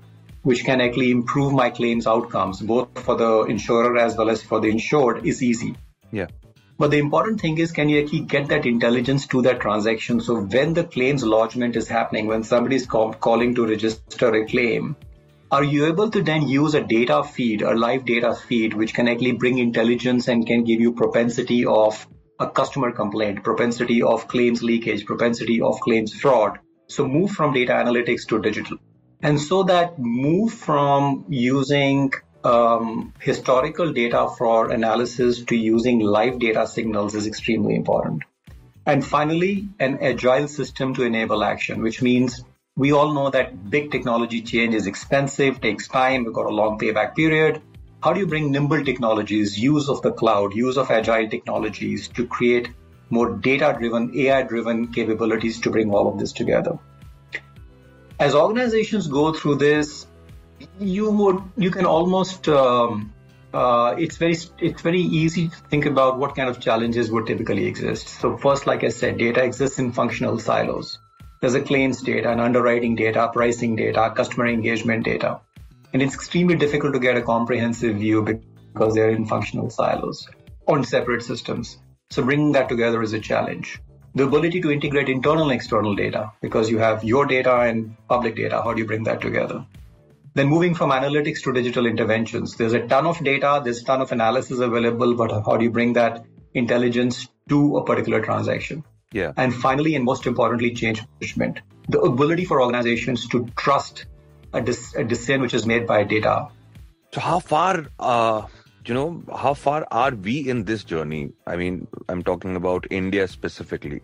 which 0.43 0.63
can 0.63 0.79
actually 0.79 1.09
improve 1.09 1.51
my 1.53 1.71
claims 1.71 2.05
outcomes, 2.05 2.61
both 2.61 2.99
for 2.99 3.15
the 3.15 3.45
insurer 3.45 3.97
as 3.97 4.15
well 4.15 4.29
as 4.29 4.43
for 4.43 4.59
the 4.59 4.67
insured, 4.67 5.25
is 5.25 5.41
easy. 5.41 5.75
Yeah. 6.11 6.27
But 6.77 6.91
the 6.91 6.97
important 6.99 7.39
thing 7.39 7.57
is, 7.57 7.71
can 7.71 7.87
you 7.87 8.03
actually 8.03 8.21
get 8.21 8.49
that 8.49 8.65
intelligence 8.65 9.27
to 9.27 9.41
that 9.43 9.61
transaction? 9.61 10.19
So 10.19 10.41
when 10.41 10.73
the 10.73 10.83
claims 10.83 11.23
lodgement 11.23 11.77
is 11.77 11.87
happening, 11.87 12.27
when 12.27 12.43
somebody 12.43 12.75
is 12.75 12.85
call, 12.85 13.13
calling 13.13 13.55
to 13.55 13.65
register 13.65 14.33
a 14.33 14.45
claim, 14.45 14.97
are 15.51 15.63
you 15.63 15.85
able 15.85 16.09
to 16.09 16.21
then 16.21 16.47
use 16.47 16.73
a 16.73 16.81
data 16.81 17.23
feed, 17.23 17.61
a 17.61 17.73
live 17.73 18.03
data 18.03 18.35
feed, 18.35 18.73
which 18.73 18.93
can 18.93 19.07
actually 19.07 19.31
bring 19.31 19.57
intelligence 19.57 20.27
and 20.27 20.45
can 20.45 20.65
give 20.65 20.81
you 20.81 20.91
propensity 20.91 21.65
of 21.65 22.05
a 22.39 22.49
customer 22.49 22.91
complaint, 22.91 23.43
propensity 23.43 24.01
of 24.01 24.27
claims 24.27 24.61
leakage, 24.61 25.05
propensity 25.05 25.61
of 25.61 25.79
claims 25.79 26.13
fraud? 26.13 26.59
So 26.87 27.07
move 27.07 27.31
from 27.31 27.53
data 27.53 27.71
analytics 27.71 28.27
to 28.27 28.41
digital. 28.41 28.77
And 29.21 29.39
so 29.39 29.63
that 29.63 29.97
move 29.97 30.53
from 30.53 31.25
using 31.29 32.11
um, 32.45 33.13
historical 33.19 33.91
data 33.91 34.27
for 34.37 34.71
analysis 34.71 35.41
to 35.45 35.55
using 35.55 35.99
live 35.99 36.39
data 36.39 36.67
signals 36.67 37.15
is 37.15 37.25
extremely 37.25 37.75
important. 37.75 38.23
And 38.85 39.03
finally, 39.03 39.67
an 39.79 39.97
agile 40.01 40.47
system 40.47 40.93
to 40.93 41.03
enable 41.03 41.43
action, 41.43 41.81
which 41.81 42.03
means 42.03 42.45
we 42.77 42.91
all 42.91 43.13
know 43.13 43.31
that 43.31 43.69
big 43.71 43.89
technology 43.89 44.41
change 44.41 44.75
is 44.75 44.85
expensive, 44.85 45.59
takes 45.59 45.87
time, 45.87 46.23
we've 46.23 46.33
got 46.33 46.45
a 46.45 46.53
long 46.53 46.77
payback 46.77 47.15
period. 47.15 47.61
How 48.03 48.13
do 48.13 48.19
you 48.19 48.27
bring 48.27 48.51
nimble 48.51 48.83
technologies, 48.83 49.59
use 49.59 49.89
of 49.89 50.03
the 50.03 50.11
cloud, 50.11 50.53
use 50.53 50.77
of 50.77 50.91
agile 50.91 51.27
technologies 51.27 52.09
to 52.09 52.27
create 52.27 52.69
more 53.09 53.31
data 53.35 53.75
driven, 53.79 54.15
AI 54.15 54.43
driven 54.43 54.91
capabilities 54.93 55.61
to 55.61 55.71
bring 55.71 55.91
all 55.91 56.07
of 56.11 56.19
this 56.19 56.31
together? 56.31 56.77
As 58.19 58.35
organizations 58.35 59.07
go 59.07 59.33
through 59.33 59.55
this, 59.55 60.05
you 60.79 61.09
would 61.11 61.41
you 61.57 61.71
can 61.71 61.85
almost 61.85 62.47
um, 62.47 63.13
uh, 63.53 63.95
it's 63.97 64.17
very 64.17 64.37
it's 64.59 64.81
very 64.81 65.01
easy 65.01 65.47
to 65.47 65.55
think 65.69 65.85
about 65.85 66.17
what 66.17 66.35
kind 66.35 66.49
of 66.49 66.59
challenges 66.59 67.11
would 67.11 67.25
typically 67.25 67.65
exist. 67.65 68.07
So 68.07 68.37
first, 68.37 68.67
like 68.67 68.83
I 68.83 68.89
said, 68.89 69.17
data 69.17 69.43
exists 69.43 69.79
in 69.79 69.91
functional 69.91 70.39
silos. 70.39 70.99
There's 71.41 71.55
a 71.55 71.61
claims 71.61 72.01
data, 72.01 72.31
an 72.31 72.39
underwriting 72.39 72.95
data, 72.95 73.29
pricing 73.31 73.75
data, 73.75 74.11
customer 74.15 74.47
engagement 74.47 75.05
data, 75.05 75.39
and 75.93 76.01
it's 76.01 76.15
extremely 76.15 76.55
difficult 76.55 76.93
to 76.93 76.99
get 76.99 77.17
a 77.17 77.21
comprehensive 77.21 77.97
view 77.97 78.23
because 78.23 78.93
they're 78.93 79.11
in 79.11 79.25
functional 79.25 79.69
silos 79.69 80.27
on 80.67 80.83
separate 80.83 81.23
systems. 81.23 81.77
So 82.09 82.23
bringing 82.23 82.51
that 82.53 82.69
together 82.69 83.01
is 83.01 83.13
a 83.13 83.19
challenge. 83.19 83.79
The 84.15 84.23
ability 84.23 84.61
to 84.61 84.71
integrate 84.71 85.09
internal 85.09 85.43
and 85.43 85.51
external 85.51 85.95
data 85.95 86.31
because 86.41 86.69
you 86.69 86.77
have 86.79 87.03
your 87.03 87.25
data 87.25 87.53
and 87.59 87.95
public 88.07 88.35
data. 88.35 88.61
How 88.61 88.73
do 88.73 88.79
you 88.79 88.87
bring 88.87 89.03
that 89.03 89.21
together? 89.21 89.65
Then 90.35 90.47
moving 90.47 90.75
from 90.75 90.91
analytics 90.91 91.41
to 91.43 91.53
digital 91.53 91.85
interventions, 91.85 92.55
there's 92.57 92.73
a 92.73 92.85
ton 92.85 93.05
of 93.05 93.23
data, 93.23 93.61
there's 93.63 93.81
a 93.81 93.85
ton 93.85 94.01
of 94.01 94.11
analysis 94.11 94.59
available, 94.59 95.15
but 95.15 95.31
how 95.31 95.57
do 95.57 95.63
you 95.63 95.71
bring 95.71 95.93
that 95.93 96.25
intelligence 96.53 97.27
to 97.49 97.77
a 97.77 97.85
particular 97.85 98.21
transaction. 98.21 98.83
Yeah. 99.11 99.33
And 99.37 99.53
finally, 99.53 99.95
and 99.95 100.03
most 100.03 100.25
importantly, 100.25 100.73
change 100.73 101.01
management. 101.21 101.61
The 101.87 101.99
ability 101.99 102.45
for 102.45 102.61
organizations 102.61 103.27
to 103.29 103.47
trust 103.55 104.05
a, 104.53 104.59
a 104.59 105.03
decision 105.03 105.41
which 105.41 105.53
is 105.53 105.65
made 105.65 105.85
by 105.85 106.03
data. 106.03 106.47
So 107.13 107.21
how 107.21 107.39
far, 107.39 107.85
uh, 107.99 108.47
you 108.87 108.93
know, 108.93 109.23
how 109.35 109.53
far 109.53 109.87
are 109.91 110.11
we 110.11 110.47
in 110.49 110.65
this 110.65 110.83
journey? 110.83 111.31
I 111.47 111.55
mean, 111.55 111.87
I'm 112.09 112.23
talking 112.23 112.55
about 112.55 112.85
India 112.91 113.27
specifically. 113.27 114.01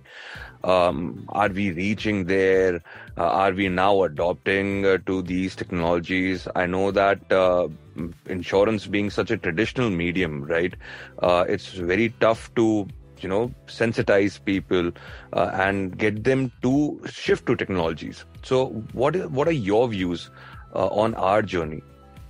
Um, 0.64 1.26
are 1.30 1.50
we 1.50 1.72
reaching 1.72 2.26
there? 2.26 2.82
Uh, 3.18 3.24
are 3.24 3.52
we 3.52 3.70
now 3.70 4.04
adopting 4.04 4.86
uh, 4.86 4.98
to 5.06 5.22
these 5.22 5.56
technologies? 5.56 6.48
I 6.56 6.66
know 6.66 6.92
that 6.92 7.32
uh, 7.32 7.68
insurance 8.28 8.88
being 8.88 9.10
such 9.10 9.32
a 9.32 9.38
traditional 9.38 9.90
medium, 9.90 10.44
right? 10.44 10.74
Uh, 11.22 11.46
it's 11.48 11.70
very 11.74 12.10
tough 12.20 12.54
to 12.56 12.88
you 13.20 13.30
know 13.30 13.54
sensitize 13.68 14.44
people 14.44 14.92
uh, 15.34 15.52
and 15.54 15.98
get 15.98 16.24
them 16.24 16.52
to 16.64 17.02
shift 17.06 17.46
to 17.48 17.56
technologies. 17.56 18.26
So, 18.44 18.68
what 18.94 19.16
what 19.32 19.48
are 19.48 19.60
your 19.70 19.88
views 19.88 20.32
uh, 20.74 20.88
on 20.88 21.14
our 21.16 21.42
journey? 21.42 21.84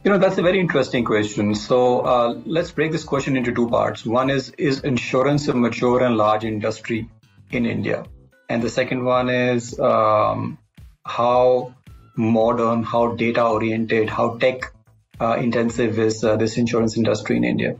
You 0.03 0.09
know, 0.09 0.17
that's 0.17 0.39
a 0.39 0.41
very 0.41 0.59
interesting 0.59 1.05
question. 1.05 1.53
So 1.53 1.99
uh, 1.99 2.41
let's 2.45 2.71
break 2.71 2.91
this 2.91 3.03
question 3.03 3.37
into 3.37 3.53
two 3.53 3.69
parts. 3.69 4.03
One 4.03 4.31
is, 4.31 4.49
is 4.57 4.79
insurance 4.79 5.47
a 5.47 5.53
mature 5.53 6.03
and 6.03 6.17
large 6.17 6.43
industry 6.43 7.07
in 7.51 7.67
India? 7.67 8.05
And 8.49 8.63
the 8.63 8.69
second 8.69 9.05
one 9.05 9.29
is 9.29 9.79
um, 9.79 10.57
how 11.05 11.75
modern, 12.17 12.81
how 12.81 13.13
data 13.13 13.45
oriented, 13.45 14.09
how 14.09 14.39
tech 14.39 14.73
uh, 15.19 15.37
intensive 15.39 15.99
is 15.99 16.23
uh, 16.23 16.35
this 16.35 16.57
insurance 16.57 16.97
industry 16.97 17.37
in 17.37 17.43
India? 17.43 17.75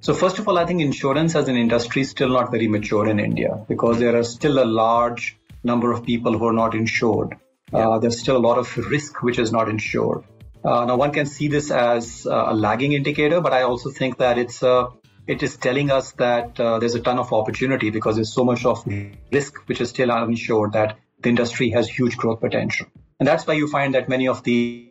So 0.00 0.12
first 0.12 0.38
of 0.38 0.46
all, 0.46 0.58
I 0.58 0.66
think 0.66 0.82
insurance 0.82 1.34
as 1.34 1.48
an 1.48 1.56
industry 1.56 2.02
is 2.02 2.10
still 2.10 2.28
not 2.28 2.50
very 2.50 2.68
mature 2.68 3.08
in 3.08 3.18
India 3.18 3.64
because 3.70 3.98
there 3.98 4.14
are 4.18 4.22
still 4.22 4.62
a 4.62 4.66
large 4.66 5.38
number 5.62 5.92
of 5.92 6.04
people 6.04 6.38
who 6.38 6.46
are 6.46 6.52
not 6.52 6.74
insured. 6.74 7.36
Uh, 7.72 7.98
there's 8.00 8.20
still 8.20 8.36
a 8.36 8.44
lot 8.48 8.58
of 8.58 8.76
risk 8.76 9.22
which 9.22 9.38
is 9.38 9.50
not 9.50 9.70
insured. 9.70 10.24
Uh, 10.64 10.86
now 10.86 10.96
one 10.96 11.12
can 11.12 11.26
see 11.26 11.48
this 11.48 11.70
as 11.70 12.26
uh, 12.26 12.46
a 12.48 12.54
lagging 12.54 12.92
indicator, 12.92 13.40
but 13.40 13.52
I 13.52 13.62
also 13.62 13.90
think 13.90 14.18
that 14.18 14.38
it's 14.38 14.62
uh, 14.62 14.86
it 15.26 15.42
is 15.42 15.56
telling 15.56 15.90
us 15.90 16.12
that 16.12 16.58
uh, 16.58 16.78
there's 16.78 16.94
a 16.94 17.00
ton 17.00 17.18
of 17.18 17.32
opportunity 17.32 17.90
because 17.90 18.16
there's 18.16 18.32
so 18.32 18.44
much 18.44 18.64
of 18.64 18.86
risk 19.32 19.56
which 19.68 19.80
is 19.80 19.90
still 19.90 20.10
uninsured 20.10 20.72
that 20.72 20.98
the 21.20 21.28
industry 21.28 21.70
has 21.70 21.88
huge 21.88 22.16
growth 22.16 22.40
potential. 22.40 22.86
And 23.18 23.26
that's 23.26 23.46
why 23.46 23.54
you 23.54 23.68
find 23.68 23.94
that 23.94 24.08
many 24.08 24.28
of 24.28 24.42
the 24.42 24.90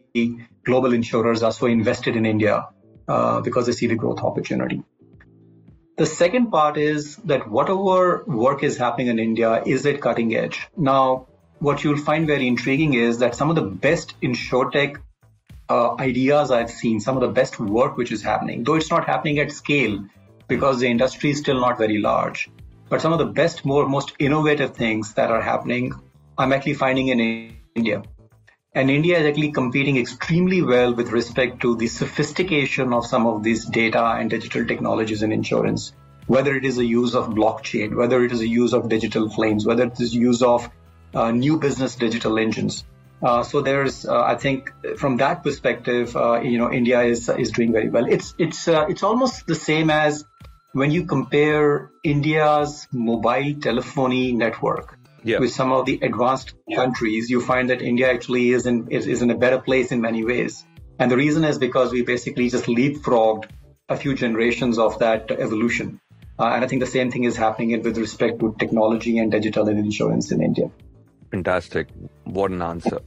global 0.64 0.94
insurers 0.94 1.44
are 1.44 1.52
so 1.52 1.68
invested 1.68 2.16
in 2.16 2.26
India 2.26 2.68
uh, 3.08 3.42
because 3.42 3.66
they 3.66 3.72
see 3.74 3.88
the 3.88 3.96
growth 3.96 4.20
opportunity. 4.20 4.84
The 5.98 6.06
second 6.08 6.50
part 6.50 6.78
is 6.78 7.18
that 7.18 7.50
whatever 7.50 8.24
work 8.26 8.64
is 8.64 8.78
happening 8.78 9.08
in 9.08 9.20
India, 9.20 9.62
is 9.64 9.86
it 9.86 10.02
cutting 10.02 10.36
edge? 10.36 10.68
Now, 10.76 11.28
what 11.60 11.84
you'll 11.84 11.98
find 11.98 12.26
very 12.26 12.48
intriguing 12.48 12.96
is 12.96 13.20
that 13.20 13.36
some 13.36 13.50
of 13.50 13.56
the 13.56 13.62
best 13.62 14.20
insurtech 14.22 14.98
uh, 15.74 15.96
ideas 16.00 16.52
I've 16.52 16.70
seen, 16.70 17.00
some 17.00 17.16
of 17.18 17.22
the 17.22 17.34
best 17.40 17.60
work 17.60 17.98
which 17.98 18.12
is 18.12 18.22
happening, 18.22 18.64
though 18.64 18.76
it's 18.76 18.92
not 18.96 19.06
happening 19.06 19.40
at 19.40 19.52
scale, 19.52 19.96
because 20.48 20.80
the 20.80 20.90
industry 20.96 21.32
is 21.32 21.40
still 21.40 21.60
not 21.60 21.78
very 21.78 22.00
large. 22.00 22.50
But 22.90 23.02
some 23.02 23.14
of 23.14 23.20
the 23.20 23.32
best, 23.42 23.66
more 23.66 23.88
most 23.88 24.14
innovative 24.20 24.76
things 24.76 25.14
that 25.16 25.32
are 25.32 25.42
happening, 25.42 25.94
I'm 26.38 26.54
actually 26.54 26.76
finding 26.76 27.08
in 27.08 27.20
India. 27.76 28.04
And 28.76 28.90
India 28.90 29.20
is 29.20 29.26
actually 29.30 29.52
competing 29.52 29.98
extremely 29.98 30.62
well 30.62 30.94
with 31.00 31.12
respect 31.12 31.62
to 31.62 31.76
the 31.76 31.88
sophistication 31.88 32.94
of 32.94 33.06
some 33.06 33.28
of 33.32 33.44
these 33.44 33.66
data 33.66 34.04
and 34.20 34.30
digital 34.30 34.66
technologies 34.66 35.22
in 35.24 35.32
insurance. 35.32 35.94
Whether 36.28 36.56
it 36.56 36.66
is 36.66 36.78
a 36.80 36.86
use 36.86 37.14
of 37.20 37.30
blockchain, 37.42 37.96
whether 37.96 38.24
it 38.24 38.32
is 38.32 38.42
a 38.42 38.48
use 38.48 38.74
of 38.74 38.90
digital 38.90 39.30
claims, 39.30 39.66
whether 39.66 39.86
it 39.92 40.00
is 40.00 40.16
use 40.16 40.42
of 40.42 40.70
uh, 41.14 41.32
new 41.32 41.60
business 41.60 41.96
digital 41.96 42.40
engines. 42.40 42.84
Uh, 43.24 43.42
so 43.44 43.62
there's, 43.62 44.06
uh, 44.06 44.22
I 44.22 44.36
think, 44.36 44.72
from 44.98 45.18
that 45.18 45.44
perspective, 45.44 46.16
uh, 46.16 46.42
you 46.42 46.58
know, 46.58 46.72
India 46.72 47.02
is 47.04 47.30
is 47.30 47.52
doing 47.52 47.72
very 47.72 47.90
well. 47.90 48.06
It's 48.06 48.36
it's 48.38 48.68
uh, 48.68 48.86
it's 48.90 49.04
almost 49.04 49.48
the 49.48 49.56
same 49.56 49.90
as 49.90 50.26
when 50.74 50.92
you 50.92 51.06
compare 51.06 51.92
India's 52.04 52.88
mobile 52.92 53.54
telephony 53.62 54.34
network 54.34 54.98
yeah. 55.24 55.40
with 55.40 55.52
some 55.52 55.72
of 55.72 55.86
the 55.86 56.00
advanced 56.02 56.54
countries, 56.76 57.30
you 57.30 57.42
find 57.42 57.70
that 57.70 57.82
India 57.82 58.12
actually 58.12 58.50
is 58.52 58.66
in 58.66 58.90
is, 58.90 59.08
is 59.08 59.22
in 59.22 59.30
a 59.30 59.38
better 59.38 59.60
place 59.60 59.92
in 59.92 60.02
many 60.02 60.26
ways. 60.26 60.66
And 61.00 61.10
the 61.12 61.18
reason 61.18 61.44
is 61.44 61.58
because 61.58 61.92
we 61.92 62.04
basically 62.04 62.50
just 62.50 62.66
leapfrogged 62.66 63.46
a 63.90 63.98
few 63.98 64.16
generations 64.16 64.78
of 64.78 65.00
that 65.00 65.32
evolution. 65.32 66.00
Uh, 66.38 66.48
and 66.48 66.64
I 66.64 66.68
think 66.68 66.82
the 66.82 66.88
same 66.88 67.12
thing 67.12 67.24
is 67.24 67.36
happening 67.36 67.82
with 67.84 67.98
respect 67.98 68.40
to 68.40 68.56
technology 68.58 69.18
and 69.18 69.32
digital 69.32 69.68
and 69.68 69.80
insurance 69.80 70.32
in 70.32 70.42
India. 70.42 70.72
Fantastic. 71.32 71.88
What 72.26 72.52
an 72.52 72.62
answer. 72.62 73.00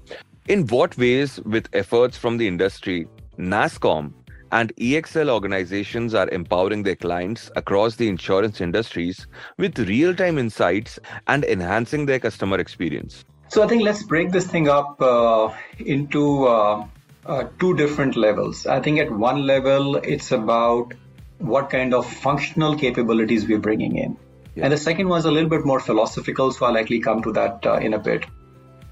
In 0.49 0.67
what 0.69 0.97
ways, 0.97 1.41
with 1.41 1.69
efforts 1.73 2.17
from 2.17 2.37
the 2.37 2.47
industry, 2.47 3.09
NASSCOM 3.39 4.13
and 4.53 4.75
EXL 4.77 5.29
organizations 5.29 6.15
are 6.15 6.29
empowering 6.31 6.83
their 6.83 6.97
clients 6.97 7.51
across 7.57 7.97
the 7.97 8.09
insurance 8.09 8.61
industries 8.61 9.27
with 9.59 9.79
real 9.79 10.15
time 10.15 10.39
insights 10.39 10.99
and 11.27 11.45
enhancing 11.45 12.07
their 12.07 12.21
customer 12.21 12.59
experience. 12.59 13.25
So, 13.49 13.63
I 13.63 13.69
think 13.69 13.83
let's 13.83 14.03
break 14.03 14.31
this 14.33 14.47
thing 14.47 14.69
up 14.69 15.01
uh, 15.01 15.53
into 15.79 16.47
uh, 16.47 16.87
uh, 17.25 17.45
two 17.59 17.77
different 17.77 18.17
levels. 18.17 18.67
I 18.67 18.81
think 18.81 18.99
at 18.99 19.11
one 19.11 19.47
level, 19.47 19.97
it's 19.97 20.33
about 20.33 20.95
what 21.39 21.71
kind 21.71 21.95
of 21.95 22.11
functional 22.11 22.77
capabilities 22.77 23.47
we're 23.47 23.59
bringing 23.59 23.97
in. 23.97 24.17
Yeah. 24.55 24.65
And 24.65 24.73
the 24.73 24.79
second 24.79 25.09
one 25.09 25.19
is 25.19 25.27
a 25.27 25.31
little 25.31 25.51
bit 25.51 25.65
more 25.65 25.81
philosophical, 25.81 26.51
so 26.51 26.67
I'll 26.67 26.73
likely 26.73 27.01
come 27.01 27.23
to 27.23 27.33
that 27.33 27.67
uh, 27.67 27.75
in 27.75 27.95
a 27.95 27.99
bit. 27.99 28.25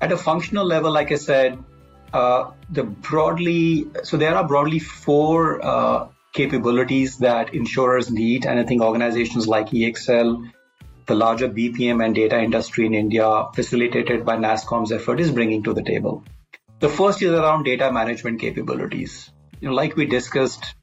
At 0.04 0.12
a 0.12 0.18
functional 0.18 0.66
level, 0.66 0.92
like 0.92 1.12
I 1.12 1.14
said, 1.14 1.64
uh, 2.12 2.50
the 2.68 2.82
broadly, 2.82 3.86
so 4.02 4.18
there 4.18 4.34
are 4.36 4.46
broadly 4.46 4.78
four 4.78 5.64
uh, 5.64 6.08
capabilities 6.34 7.16
that 7.20 7.54
insurers 7.54 8.10
need, 8.10 8.44
and 8.44 8.60
I 8.60 8.64
think 8.64 8.82
organizations 8.82 9.48
like 9.48 9.70
EXL, 9.70 10.50
the 11.06 11.14
larger 11.14 11.48
BPM 11.48 12.04
and 12.04 12.14
data 12.14 12.38
industry 12.38 12.84
in 12.84 12.92
India, 12.92 13.46
facilitated 13.54 14.26
by 14.26 14.36
NASSCOM's 14.36 14.92
effort, 14.92 15.20
is 15.20 15.30
bringing 15.30 15.62
to 15.62 15.72
the 15.72 15.82
table. 15.82 16.22
The 16.80 16.90
first 16.90 17.22
is 17.22 17.30
around 17.30 17.64
data 17.64 17.90
management 17.90 18.42
capabilities. 18.42 19.30
You 19.62 19.68
know, 19.68 19.74
like 19.74 19.96
we 19.96 20.04
discussed, 20.04 20.74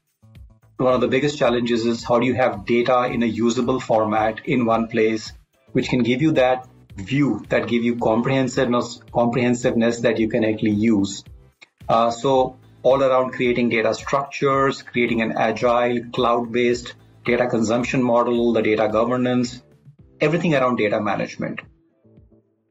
one 0.78 0.94
of 0.94 1.00
the 1.00 1.06
biggest 1.06 1.38
challenges 1.38 1.86
is 1.86 2.02
how 2.02 2.18
do 2.18 2.26
you 2.26 2.34
have 2.34 2.66
data 2.66 3.04
in 3.04 3.22
a 3.22 3.26
usable 3.26 3.78
format 3.78 4.44
in 4.46 4.66
one 4.66 4.88
place, 4.88 5.32
which 5.70 5.90
can 5.90 6.02
give 6.02 6.22
you 6.22 6.32
that 6.32 6.66
view 6.96 7.44
that 7.48 7.68
give 7.68 7.82
you 7.82 7.96
comprehensiveness, 7.96 9.00
comprehensiveness 9.12 10.00
that 10.00 10.18
you 10.18 10.28
can 10.28 10.44
actually 10.44 10.72
use. 10.72 11.24
Uh, 11.88 12.10
so 12.10 12.56
all 12.82 13.02
around 13.02 13.32
creating 13.32 13.68
data 13.68 13.94
structures, 13.94 14.82
creating 14.82 15.22
an 15.22 15.32
agile 15.32 16.00
cloud-based 16.12 16.94
data 17.24 17.46
consumption 17.48 18.02
model, 18.02 18.52
the 18.52 18.62
data 18.62 18.88
governance, 18.88 19.62
everything 20.20 20.54
around 20.54 20.76
data 20.76 21.00
management. 21.00 21.60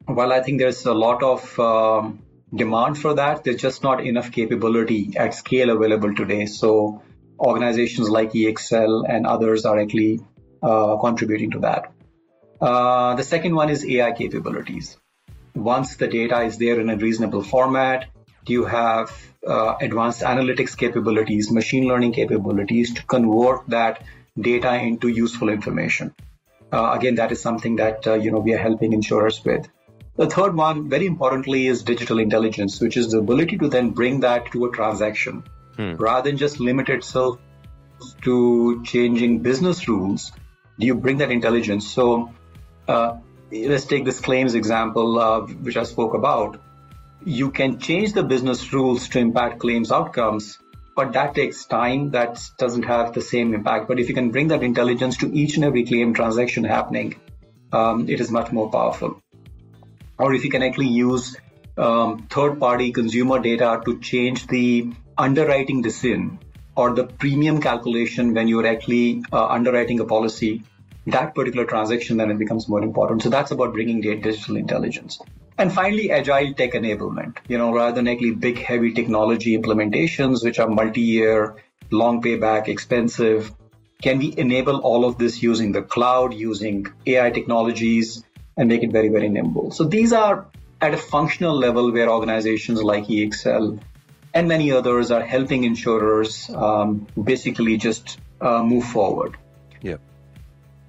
While 0.05 0.33
I 0.33 0.41
think 0.41 0.59
there's 0.59 0.85
a 0.85 0.93
lot 0.93 1.23
of 1.23 1.59
um, 1.59 2.23
demand 2.53 2.97
for 2.97 3.13
that, 3.13 3.43
there's 3.43 3.61
just 3.61 3.83
not 3.83 4.05
enough 4.05 4.31
capability 4.31 5.13
at 5.17 5.33
scale 5.33 5.69
available 5.69 6.13
today. 6.13 6.45
So 6.45 7.01
organizations 7.39 8.09
like 8.09 8.33
EXL 8.33 9.05
and 9.07 9.25
others 9.25 9.65
are 9.65 9.79
actually 9.79 10.19
uh, 10.61 10.97
contributing 10.97 11.51
to 11.51 11.59
that. 11.59 11.90
Uh, 12.61 13.15
the 13.15 13.23
second 13.23 13.55
one 13.55 13.69
is 13.69 13.83
AI 13.85 14.11
capabilities. 14.11 14.97
Once 15.55 15.95
the 15.95 16.07
data 16.07 16.41
is 16.41 16.57
there 16.57 16.79
in 16.79 16.89
a 16.89 16.95
reasonable 16.95 17.43
format, 17.43 18.07
you 18.47 18.65
have 18.65 19.11
uh, 19.45 19.75
advanced 19.81 20.21
analytics 20.21 20.77
capabilities, 20.77 21.51
machine 21.51 21.87
learning 21.87 22.13
capabilities 22.13 22.93
to 22.93 23.03
convert 23.05 23.67
that 23.67 24.03
data 24.39 24.73
into 24.75 25.07
useful 25.07 25.49
information. 25.49 26.13
Uh, 26.71 26.91
again, 26.97 27.15
that 27.15 27.31
is 27.31 27.41
something 27.41 27.77
that 27.77 28.07
uh, 28.07 28.13
you 28.13 28.31
know 28.31 28.39
we 28.39 28.53
are 28.53 28.57
helping 28.57 28.93
insurers 28.93 29.43
with. 29.43 29.67
The 30.15 30.27
third 30.27 30.55
one, 30.55 30.89
very 30.89 31.05
importantly, 31.05 31.67
is 31.67 31.83
digital 31.83 32.19
intelligence, 32.19 32.79
which 32.79 32.95
is 32.95 33.11
the 33.11 33.19
ability 33.19 33.57
to 33.57 33.69
then 33.69 33.89
bring 33.89 34.21
that 34.21 34.51
to 34.51 34.65
a 34.65 34.71
transaction 34.71 35.43
hmm. 35.75 35.95
rather 35.95 36.29
than 36.29 36.37
just 36.37 36.59
limit 36.59 36.89
itself 36.89 37.39
to 38.23 38.83
changing 38.83 39.39
business 39.39 39.87
rules. 39.87 40.31
Do 40.79 40.85
you 40.85 40.95
bring 40.95 41.17
that 41.17 41.31
intelligence? 41.31 41.89
So 41.89 42.31
let's 43.51 43.85
take 43.85 44.05
this 44.05 44.19
claims 44.19 44.55
example, 44.55 45.19
uh, 45.19 45.41
which 45.41 45.77
I 45.77 45.83
spoke 45.83 46.13
about. 46.13 46.59
You 47.23 47.51
can 47.51 47.79
change 47.79 48.13
the 48.13 48.23
business 48.23 48.73
rules 48.73 49.09
to 49.09 49.19
impact 49.19 49.59
claims 49.59 49.91
outcomes, 49.91 50.57
but 50.95 51.13
that 51.13 51.35
takes 51.35 51.65
time. 51.65 52.11
That 52.11 52.41
doesn't 52.57 52.83
have 52.83 53.13
the 53.13 53.21
same 53.21 53.53
impact. 53.53 53.87
But 53.87 53.99
if 53.99 54.09
you 54.09 54.15
can 54.15 54.31
bring 54.31 54.47
that 54.47 54.63
intelligence 54.63 55.17
to 55.17 55.31
each 55.31 55.55
and 55.55 55.65
every 55.65 55.85
claim 55.85 56.13
transaction 56.13 56.63
happening, 56.63 57.15
um, 57.71 58.09
it 58.09 58.19
is 58.19 58.31
much 58.31 58.51
more 58.51 58.69
powerful. 58.71 59.21
Or 60.17 60.33
if 60.33 60.43
you 60.43 60.51
can 60.51 60.63
actually 60.63 60.87
use 60.87 61.37
um, 61.77 62.27
third 62.29 62.59
party 62.59 62.91
consumer 62.91 63.39
data 63.39 63.81
to 63.85 63.99
change 63.99 64.47
the 64.47 64.91
underwriting 65.17 65.81
decision 65.81 66.39
or 66.75 66.93
the 66.93 67.05
premium 67.05 67.61
calculation 67.61 68.33
when 68.33 68.47
you're 68.47 68.65
actually 68.65 69.23
uh, 69.31 69.47
underwriting 69.47 69.99
a 69.99 70.05
policy 70.05 70.63
that 71.07 71.33
particular 71.33 71.65
transaction, 71.65 72.17
then 72.17 72.31
it 72.31 72.37
becomes 72.37 72.67
more 72.67 72.81
important. 72.81 73.23
So 73.23 73.29
that's 73.29 73.51
about 73.51 73.73
bringing 73.73 74.01
digital 74.01 74.55
intelligence. 74.55 75.19
And 75.57 75.71
finally, 75.71 76.11
agile 76.11 76.53
tech 76.53 76.73
enablement. 76.73 77.37
You 77.47 77.57
know, 77.57 77.73
rather 77.73 77.95
than 77.95 78.07
actually 78.07 78.31
big, 78.31 78.59
heavy 78.59 78.93
technology 78.93 79.57
implementations, 79.57 80.43
which 80.43 80.59
are 80.59 80.67
multi-year, 80.67 81.55
long 81.89 82.21
payback, 82.21 82.67
expensive, 82.67 83.51
can 84.01 84.17
we 84.17 84.33
enable 84.35 84.79
all 84.79 85.05
of 85.05 85.17
this 85.17 85.43
using 85.43 85.71
the 85.71 85.81
cloud, 85.81 86.33
using 86.33 86.87
AI 87.05 87.29
technologies, 87.29 88.23
and 88.57 88.67
make 88.69 88.83
it 88.83 88.91
very, 88.91 89.09
very 89.09 89.29
nimble? 89.29 89.71
So 89.71 89.83
these 89.83 90.13
are 90.13 90.47
at 90.81 90.93
a 90.93 90.97
functional 90.97 91.55
level 91.55 91.91
where 91.91 92.09
organizations 92.09 92.81
like 92.81 93.05
EXL 93.05 93.79
and 94.33 94.47
many 94.47 94.71
others 94.71 95.11
are 95.11 95.21
helping 95.21 95.63
insurers 95.63 96.49
um, 96.49 97.07
basically 97.21 97.77
just 97.77 98.19
uh, 98.39 98.63
move 98.63 98.85
forward. 98.85 99.37
Yeah. 99.81 99.97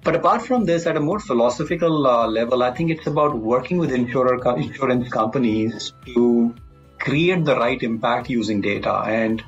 But 0.03 0.15
apart 0.15 0.45
from 0.45 0.65
this, 0.65 0.85
at 0.85 0.97
a 0.97 0.99
more 0.99 1.19
philosophical 1.19 2.05
uh, 2.05 2.27
level, 2.27 2.61
I 2.61 2.71
think 2.71 2.91
it's 2.91 3.07
about 3.07 3.37
working 3.37 3.77
with 3.77 3.91
insurer 3.91 4.37
co- 4.37 4.55
insurance 4.55 5.09
companies 5.09 5.93
to 6.07 6.53
create 6.99 7.45
the 7.45 7.55
right 7.55 7.81
impact 7.81 8.29
using 8.29 8.59
data. 8.59 8.93
And 8.93 9.43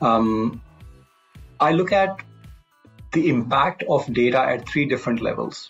um, 0.00 0.62
I 1.58 1.72
look 1.72 1.92
at 1.92 2.22
the 3.12 3.28
impact 3.28 3.82
of 3.88 4.12
data 4.12 4.38
at 4.38 4.68
three 4.68 4.84
different 4.86 5.20
levels. 5.20 5.68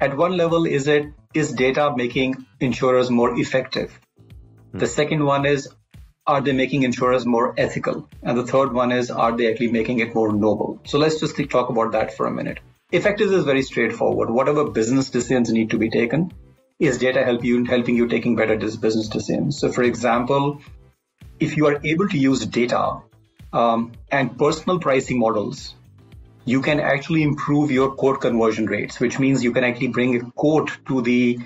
At 0.00 0.16
one 0.16 0.36
level, 0.36 0.64
is 0.64 0.86
it 0.86 1.06
is 1.34 1.52
data 1.52 1.92
making 1.96 2.46
insurers 2.60 3.10
more 3.10 3.38
effective? 3.38 3.98
The 4.72 4.86
second 4.86 5.24
one 5.24 5.46
is 5.46 5.68
are 6.26 6.40
they 6.40 6.52
making 6.52 6.82
insurers 6.82 7.26
more 7.26 7.54
ethical? 7.56 8.08
And 8.22 8.38
the 8.38 8.46
third 8.46 8.72
one 8.72 8.92
is, 8.92 9.10
are 9.10 9.36
they 9.36 9.50
actually 9.50 9.72
making 9.72 9.98
it 9.98 10.14
more 10.14 10.32
noble? 10.32 10.78
So 10.84 10.98
let's 10.98 11.18
just 11.18 11.36
talk 11.50 11.70
about 11.70 11.92
that 11.92 12.16
for 12.16 12.26
a 12.26 12.30
minute. 12.30 12.60
Effective 12.90 13.30
is 13.32 13.44
very 13.44 13.60
straightforward. 13.60 14.30
Whatever 14.30 14.70
business 14.70 15.10
decisions 15.10 15.52
need 15.52 15.70
to 15.70 15.78
be 15.78 15.90
taken, 15.90 16.32
is 16.78 16.96
data 16.96 17.22
help 17.22 17.44
you 17.44 17.64
helping 17.64 17.96
you 17.96 18.08
taking 18.08 18.34
better 18.34 18.56
business 18.56 19.08
decisions? 19.08 19.58
So, 19.58 19.70
for 19.70 19.82
example, 19.82 20.62
if 21.38 21.58
you 21.58 21.66
are 21.66 21.80
able 21.84 22.08
to 22.08 22.16
use 22.16 22.46
data 22.46 23.02
um, 23.52 23.92
and 24.10 24.38
personal 24.38 24.78
pricing 24.78 25.18
models, 25.18 25.74
you 26.46 26.62
can 26.62 26.80
actually 26.80 27.24
improve 27.24 27.70
your 27.70 27.90
quote 27.90 28.22
conversion 28.22 28.64
rates, 28.64 28.98
which 28.98 29.18
means 29.18 29.44
you 29.44 29.52
can 29.52 29.64
actually 29.64 29.88
bring 29.88 30.16
a 30.16 30.30
quote 30.30 30.78
to 30.86 31.02
the 31.02 31.40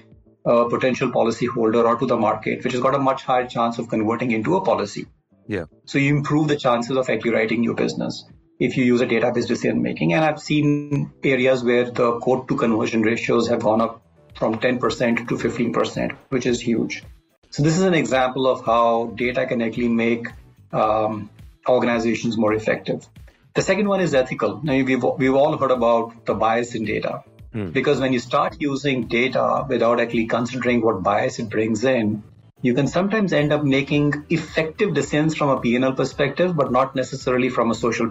uh, 0.46 0.64
potential 0.66 1.10
policyholder 1.10 1.84
or 1.84 1.96
to 1.96 2.06
the 2.06 2.16
market, 2.16 2.62
which 2.62 2.72
has 2.72 2.82
got 2.82 2.94
a 2.94 3.00
much 3.00 3.24
higher 3.24 3.48
chance 3.48 3.80
of 3.80 3.88
converting 3.88 4.30
into 4.30 4.54
a 4.54 4.64
policy. 4.64 5.06
Yeah. 5.48 5.64
So 5.86 5.98
you 5.98 6.14
improve 6.14 6.46
the 6.46 6.56
chances 6.56 6.96
of 6.96 7.10
actually 7.10 7.32
writing 7.32 7.62
new 7.62 7.74
business 7.74 8.24
if 8.66 8.76
you 8.76 8.84
use 8.84 9.00
a 9.00 9.06
database 9.06 9.46
decision 9.48 9.82
making. 9.82 10.12
And 10.12 10.24
I've 10.24 10.40
seen 10.40 11.12
areas 11.24 11.64
where 11.64 11.90
the 11.90 12.18
quote 12.18 12.46
to 12.48 12.56
conversion 12.56 13.02
ratios 13.02 13.48
have 13.48 13.60
gone 13.60 13.80
up 13.80 14.02
from 14.36 14.54
10% 14.60 15.28
to 15.28 15.34
15%, 15.36 16.16
which 16.28 16.46
is 16.46 16.60
huge. 16.60 17.02
So 17.50 17.62
this 17.62 17.76
is 17.76 17.82
an 17.82 17.94
example 17.94 18.46
of 18.46 18.64
how 18.64 19.12
data 19.16 19.46
can 19.46 19.62
actually 19.62 19.88
make 19.88 20.28
um, 20.72 21.28
organizations 21.68 22.38
more 22.38 22.54
effective. 22.54 23.06
The 23.54 23.62
second 23.62 23.88
one 23.88 24.00
is 24.00 24.14
ethical. 24.14 24.60
Now 24.62 24.72
we've, 24.72 25.04
we've 25.18 25.34
all 25.34 25.58
heard 25.58 25.72
about 25.72 26.24
the 26.24 26.34
bias 26.34 26.74
in 26.74 26.84
data. 26.84 27.24
Hmm. 27.52 27.70
Because 27.70 28.00
when 28.00 28.12
you 28.12 28.20
start 28.20 28.56
using 28.60 29.08
data 29.08 29.66
without 29.68 30.00
actually 30.00 30.26
considering 30.26 30.80
what 30.82 31.02
bias 31.02 31.38
it 31.38 31.50
brings 31.50 31.84
in, 31.84 32.22
you 32.62 32.74
can 32.74 32.86
sometimes 32.86 33.32
end 33.32 33.52
up 33.52 33.64
making 33.64 34.24
effective 34.30 34.94
decisions 34.94 35.34
from 35.34 35.48
a 35.50 35.60
P&L 35.60 35.92
perspective, 35.94 36.56
but 36.56 36.70
not 36.70 36.94
necessarily 36.94 37.48
from 37.48 37.72
a 37.72 37.74
social 37.74 38.08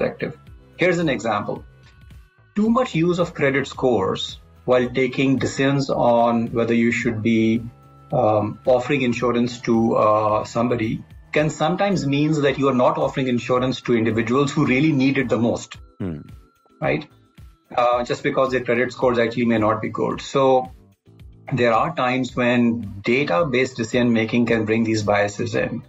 perspective. 0.00 0.38
Here's 0.76 0.98
an 0.98 1.08
example. 1.08 1.64
Too 2.54 2.70
much 2.70 2.94
use 2.94 3.18
of 3.18 3.34
credit 3.34 3.66
scores 3.66 4.38
while 4.64 4.88
taking 4.88 5.38
decisions 5.38 5.90
on 5.90 6.48
whether 6.52 6.74
you 6.74 6.90
should 6.92 7.22
be 7.22 7.62
um, 8.12 8.58
offering 8.66 9.02
insurance 9.02 9.60
to 9.60 9.94
uh, 9.94 10.44
somebody 10.44 11.04
can 11.32 11.48
sometimes 11.48 12.06
means 12.06 12.40
that 12.40 12.58
you 12.58 12.68
are 12.68 12.74
not 12.74 12.98
offering 12.98 13.28
insurance 13.28 13.80
to 13.82 13.96
individuals 13.96 14.50
who 14.52 14.66
really 14.66 14.92
need 14.92 15.16
it 15.16 15.28
the 15.28 15.38
most, 15.38 15.76
hmm. 15.98 16.20
right? 16.80 17.08
uh, 17.76 18.02
just 18.04 18.22
because 18.22 18.50
their 18.50 18.64
credit 18.64 18.92
scores 18.92 19.18
actually 19.18 19.44
may 19.44 19.58
not 19.58 19.80
be 19.80 19.88
good. 19.88 20.20
So 20.20 20.72
there 21.52 21.72
are 21.72 21.94
times 21.94 22.34
when 22.34 23.00
data-based 23.02 23.76
decision 23.76 24.12
making 24.12 24.46
can 24.46 24.64
bring 24.64 24.84
these 24.84 25.04
biases 25.04 25.54
in. 25.54 25.82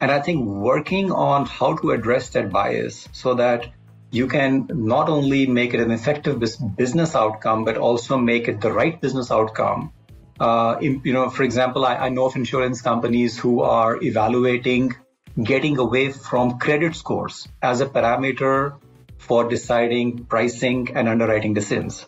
And 0.00 0.10
I 0.10 0.20
think 0.20 0.46
working 0.46 1.10
on 1.10 1.46
how 1.46 1.76
to 1.76 1.90
address 1.90 2.30
that 2.30 2.50
bias 2.50 3.08
so 3.12 3.34
that 3.34 3.68
you 4.10 4.26
can 4.26 4.68
not 4.70 5.08
only 5.08 5.46
make 5.46 5.74
it 5.74 5.80
an 5.80 5.90
effective 5.90 6.38
business 6.38 7.14
outcome, 7.14 7.64
but 7.64 7.76
also 7.76 8.16
make 8.16 8.48
it 8.48 8.60
the 8.60 8.72
right 8.72 9.00
business 9.00 9.30
outcome. 9.30 9.92
Uh, 10.40 10.76
you 10.80 11.12
know, 11.12 11.28
for 11.30 11.42
example, 11.42 11.84
I, 11.84 11.96
I 11.96 12.08
know 12.10 12.26
of 12.26 12.36
insurance 12.36 12.80
companies 12.80 13.36
who 13.36 13.62
are 13.62 14.00
evaluating 14.02 14.94
getting 15.42 15.78
away 15.78 16.10
from 16.10 16.58
credit 16.58 16.94
scores 16.94 17.48
as 17.60 17.80
a 17.80 17.86
parameter 17.86 18.78
for 19.18 19.48
deciding 19.48 20.24
pricing 20.26 20.88
and 20.94 21.08
underwriting 21.08 21.54
decisions. 21.54 22.06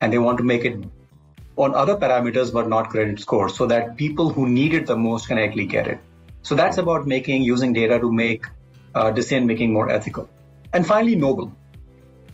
And 0.00 0.12
they 0.12 0.18
want 0.18 0.38
to 0.38 0.44
make 0.44 0.64
it 0.64 0.84
on 1.56 1.74
other 1.74 1.96
parameters, 1.96 2.52
but 2.52 2.68
not 2.68 2.90
credit 2.90 3.20
scores, 3.20 3.56
so 3.56 3.66
that 3.66 3.96
people 3.96 4.30
who 4.30 4.48
need 4.48 4.74
it 4.74 4.86
the 4.86 4.96
most 4.96 5.28
can 5.28 5.38
actually 5.38 5.66
get 5.66 5.86
it. 5.86 6.00
So 6.46 6.54
that's 6.54 6.78
about 6.78 7.08
making 7.08 7.42
using 7.42 7.72
data 7.72 7.98
to 7.98 8.12
make 8.12 8.44
uh, 8.94 9.10
decision 9.10 9.48
making 9.48 9.72
more 9.72 9.90
ethical. 9.90 10.28
And 10.72 10.86
finally, 10.86 11.16
noble. 11.16 11.52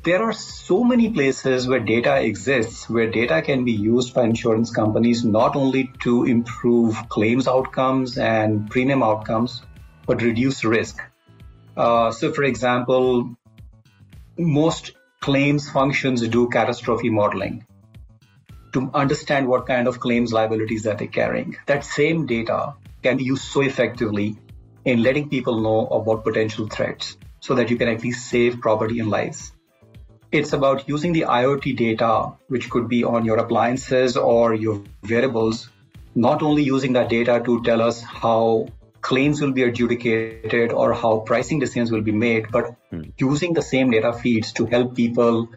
There 0.03 0.23
are 0.23 0.35
so 0.35 0.85
many 0.85 1.09
places 1.09 1.67
where 1.67 1.81
data 1.81 2.21
exists, 2.21 2.91
where 2.91 3.11
data 3.11 3.41
can 3.41 3.65
be 3.65 3.73
used 3.73 4.13
by 4.13 4.25
insurance 4.25 4.71
companies 4.71 5.25
not 5.25 5.57
only 5.57 5.91
to 6.01 6.25
improve 6.25 7.09
claims 7.09 7.49
outcomes 7.49 8.19
and 8.19 8.69
premium 8.69 9.03
outcomes, 9.03 9.63
but 10.07 10.21
reduce 10.21 10.63
risk. 10.63 11.01
Uh, 11.75 12.11
so, 12.11 12.35
for 12.35 12.45
example, 12.45 13.35
most 14.37 14.93
claims 15.21 15.71
functions 15.71 16.29
do 16.29 16.51
catastrophe 16.51 17.09
modeling 17.09 17.65
to 18.73 18.91
understand 18.95 19.49
what 19.49 19.67
kind 19.67 19.87
of 19.87 20.01
claims 20.01 20.33
liabilities 20.33 20.85
that 20.85 20.99
they're 20.99 21.09
carrying. 21.09 21.57
That 21.67 21.85
same 21.85 22.27
data 22.27 22.75
can 23.03 23.17
be 23.17 23.25
used 23.25 23.45
so 23.45 23.61
effectively 23.61 24.37
in 24.85 25.03
letting 25.03 25.29
people 25.29 25.61
know 25.61 25.87
about 25.87 26.25
potential 26.25 26.69
threats 26.69 27.17
so 27.41 27.55
that 27.55 27.71
you 27.71 27.77
can 27.77 27.89
actually 27.89 28.13
save 28.13 28.61
property 28.61 29.01
and 29.01 29.11
lives. 29.11 29.53
It's 30.31 30.53
about 30.55 30.89
using 30.89 31.13
the 31.13 31.23
IoT 31.23 31.77
data, 31.77 32.33
which 32.49 32.71
could 32.71 32.89
be 32.89 33.05
on 33.05 33.25
your 33.25 33.37
appliances 33.37 34.17
or 34.17 34.55
your 34.55 34.83
wearables, 35.09 35.69
not 36.15 36.43
only 36.43 36.63
using 36.63 36.95
that 36.95 37.11
data 37.11 37.43
to 37.45 37.63
tell 37.63 37.83
us 37.83 38.01
how 38.01 38.69
claims 39.03 39.41
will 39.43 39.53
be 39.53 39.65
adjudicated 39.65 40.73
or 40.73 40.95
how 40.95 41.19
pricing 41.19 41.59
decisions 41.59 41.91
will 41.91 42.01
be 42.01 42.13
made, 42.13 42.51
but 42.51 42.75
hmm. 42.91 43.03
using 43.19 43.53
the 43.53 43.61
same 43.61 43.91
data 43.91 44.13
feeds 44.13 44.53
to 44.53 44.65
help 44.65 44.95
people 44.95 45.49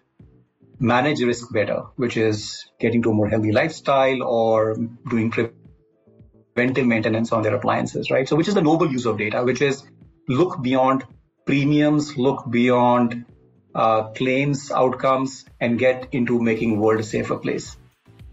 manage 0.80 1.22
risk 1.22 1.52
better, 1.52 1.84
which 1.96 2.18
is 2.18 2.66
getting 2.80 3.02
to 3.04 3.12
a 3.12 3.14
more 3.14 3.30
healthy 3.30 3.52
lifestyle 3.52 4.24
or 4.24 4.76
doing 5.10 5.32
preventive 5.32 6.86
maintenance 6.86 7.32
on 7.32 7.44
their 7.44 7.56
appliances, 7.56 8.12
right? 8.12 8.28
So, 8.28 8.36
which 8.36 8.48
is 8.48 8.54
the 8.54 8.62
noble 8.62 8.92
use 8.92 9.06
of 9.06 9.18
data, 9.18 9.44
which 9.44 9.62
is 9.62 9.84
look 10.28 10.62
beyond 10.62 11.06
premiums, 11.46 12.18
look 12.18 12.50
beyond 12.50 13.26
uh, 13.74 14.04
claims 14.12 14.72
outcomes, 14.72 15.46
and 15.60 15.78
get 15.78 16.08
into 16.14 16.42
making 16.42 16.80
world 16.80 17.00
a 17.00 17.04
safer 17.04 17.38
place. 17.38 17.78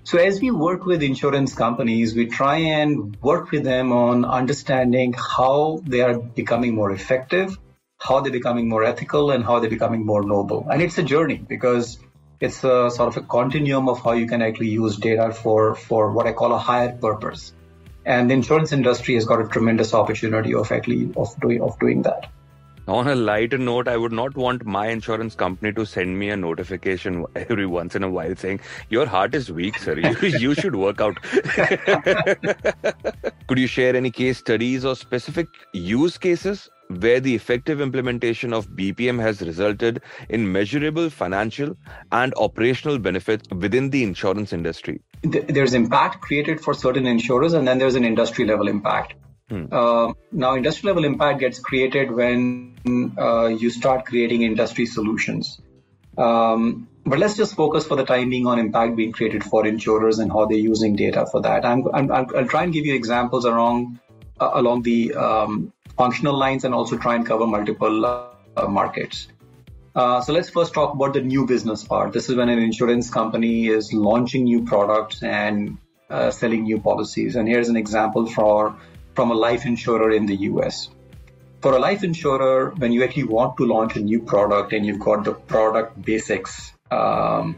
So 0.04 0.18
as 0.18 0.40
we 0.40 0.50
work 0.50 0.84
with 0.84 1.02
insurance 1.02 1.54
companies, 1.54 2.14
we 2.14 2.26
try 2.26 2.56
and 2.56 3.16
work 3.20 3.52
with 3.52 3.62
them 3.62 3.92
on 3.92 4.24
understanding 4.24 5.12
how 5.12 5.80
they 5.84 6.00
are 6.00 6.18
becoming 6.18 6.74
more 6.74 6.90
effective, 6.90 7.56
how 7.98 8.20
they're 8.20 8.32
becoming 8.32 8.68
more 8.68 8.82
ethical, 8.82 9.30
and 9.30 9.44
how 9.44 9.60
they're 9.60 9.70
becoming 9.70 10.04
more 10.04 10.24
noble. 10.24 10.66
And 10.68 10.82
it's 10.82 10.98
a 10.98 11.04
journey 11.04 11.36
because 11.36 11.98
it's 12.42 12.64
a 12.64 12.90
sort 12.90 13.08
of 13.08 13.16
a 13.16 13.22
continuum 13.22 13.88
of 13.88 14.02
how 14.02 14.12
you 14.12 14.26
can 14.26 14.42
actually 14.42 14.68
use 14.68 14.96
data 14.96 15.32
for, 15.32 15.76
for 15.76 16.10
what 16.10 16.26
I 16.26 16.32
call 16.32 16.52
a 16.52 16.58
higher 16.58 16.90
purpose. 16.90 17.54
And 18.04 18.28
the 18.28 18.34
insurance 18.34 18.72
industry 18.72 19.14
has 19.14 19.24
got 19.24 19.40
a 19.40 19.46
tremendous 19.46 19.94
opportunity 19.94 20.52
of 20.52 20.72
actually 20.72 21.12
of 21.16 21.40
doing 21.40 21.62
of 21.62 21.78
doing 21.78 22.02
that. 22.02 22.28
On 22.88 23.06
a 23.06 23.14
lighter 23.14 23.58
note, 23.58 23.86
I 23.86 23.96
would 23.96 24.10
not 24.10 24.36
want 24.36 24.66
my 24.66 24.88
insurance 24.88 25.36
company 25.36 25.72
to 25.74 25.86
send 25.86 26.18
me 26.18 26.30
a 26.30 26.36
notification 26.36 27.24
every 27.36 27.64
once 27.64 27.94
in 27.94 28.02
a 28.02 28.10
while 28.10 28.34
saying, 28.34 28.58
Your 28.88 29.06
heart 29.06 29.36
is 29.36 29.52
weak, 29.52 29.78
sir. 29.78 29.96
You, 29.96 30.16
you 30.40 30.54
should 30.54 30.74
work 30.74 31.00
out. 31.00 31.22
Could 33.46 33.58
you 33.58 33.68
share 33.68 33.94
any 33.94 34.10
case 34.10 34.38
studies 34.38 34.84
or 34.84 34.96
specific 34.96 35.46
use 35.72 36.18
cases 36.18 36.68
where 36.88 37.20
the 37.20 37.34
effective 37.34 37.80
implementation 37.80 38.52
of 38.52 38.68
BPM 38.68 39.20
has 39.20 39.40
resulted 39.40 40.02
in 40.28 40.50
measurable 40.52 41.10
financial 41.10 41.76
and 42.10 42.34
operational 42.36 42.98
benefits 42.98 43.48
within 43.50 43.90
the 43.90 44.02
insurance 44.02 44.52
industry? 44.52 45.00
There's 45.22 45.74
impact 45.74 46.20
created 46.20 46.60
for 46.60 46.74
certain 46.74 47.06
insurers, 47.06 47.52
and 47.52 47.66
then 47.66 47.78
there's 47.78 47.94
an 47.94 48.04
industry 48.04 48.44
level 48.44 48.68
impact. 48.68 49.14
Hmm. 49.48 49.66
Uh, 49.70 50.12
now, 50.30 50.56
industry 50.56 50.88
level 50.88 51.04
impact 51.04 51.40
gets 51.40 51.58
created 51.58 52.10
when 52.10 53.12
uh, 53.18 53.46
you 53.46 53.70
start 53.70 54.06
creating 54.06 54.42
industry 54.42 54.86
solutions. 54.86 55.60
Um, 56.16 56.88
but 57.04 57.18
let's 57.18 57.36
just 57.36 57.54
focus 57.54 57.86
for 57.86 57.96
the 57.96 58.04
time 58.04 58.30
being 58.30 58.46
on 58.46 58.58
impact 58.58 58.96
being 58.96 59.12
created 59.12 59.42
for 59.42 59.66
insurers 59.66 60.18
and 60.18 60.30
how 60.30 60.46
they're 60.46 60.58
using 60.58 60.94
data 60.94 61.26
for 61.26 61.42
that. 61.42 61.64
I'm, 61.64 61.86
I'm, 61.92 62.10
I'll 62.12 62.46
try 62.46 62.62
and 62.62 62.72
give 62.72 62.86
you 62.86 62.94
examples 62.94 63.44
along 63.44 63.98
uh, 64.40 64.50
along 64.54 64.82
the 64.82 65.14
um, 65.14 65.72
functional 65.96 66.38
lines 66.38 66.64
and 66.64 66.74
also 66.74 66.96
try 66.96 67.14
and 67.14 67.26
cover 67.26 67.46
multiple 67.46 68.04
uh, 68.04 68.66
markets. 68.68 69.28
Uh, 69.94 70.22
so 70.22 70.32
let's 70.32 70.48
first 70.48 70.72
talk 70.72 70.94
about 70.94 71.12
the 71.12 71.20
new 71.20 71.46
business 71.46 71.84
part. 71.84 72.12
This 72.12 72.30
is 72.30 72.36
when 72.36 72.48
an 72.48 72.58
insurance 72.58 73.10
company 73.10 73.66
is 73.66 73.92
launching 73.92 74.44
new 74.44 74.64
products 74.64 75.22
and 75.22 75.76
uh, 76.08 76.30
selling 76.30 76.62
new 76.62 76.80
policies. 76.80 77.36
And 77.36 77.46
here's 77.46 77.68
an 77.68 77.76
example 77.76 78.26
for 78.26 78.76
from 79.14 79.30
a 79.30 79.34
life 79.34 79.66
insurer 79.66 80.10
in 80.10 80.26
the 80.26 80.36
US. 80.48 80.88
For 81.60 81.76
a 81.76 81.78
life 81.78 82.02
insurer, 82.02 82.70
when 82.76 82.92
you 82.92 83.04
actually 83.04 83.24
want 83.24 83.56
to 83.58 83.66
launch 83.66 83.96
a 83.96 84.00
new 84.00 84.20
product 84.20 84.72
and 84.72 84.84
you've 84.84 84.98
got 84.98 85.24
the 85.24 85.32
product 85.34 86.00
basics 86.02 86.72
um, 86.90 87.56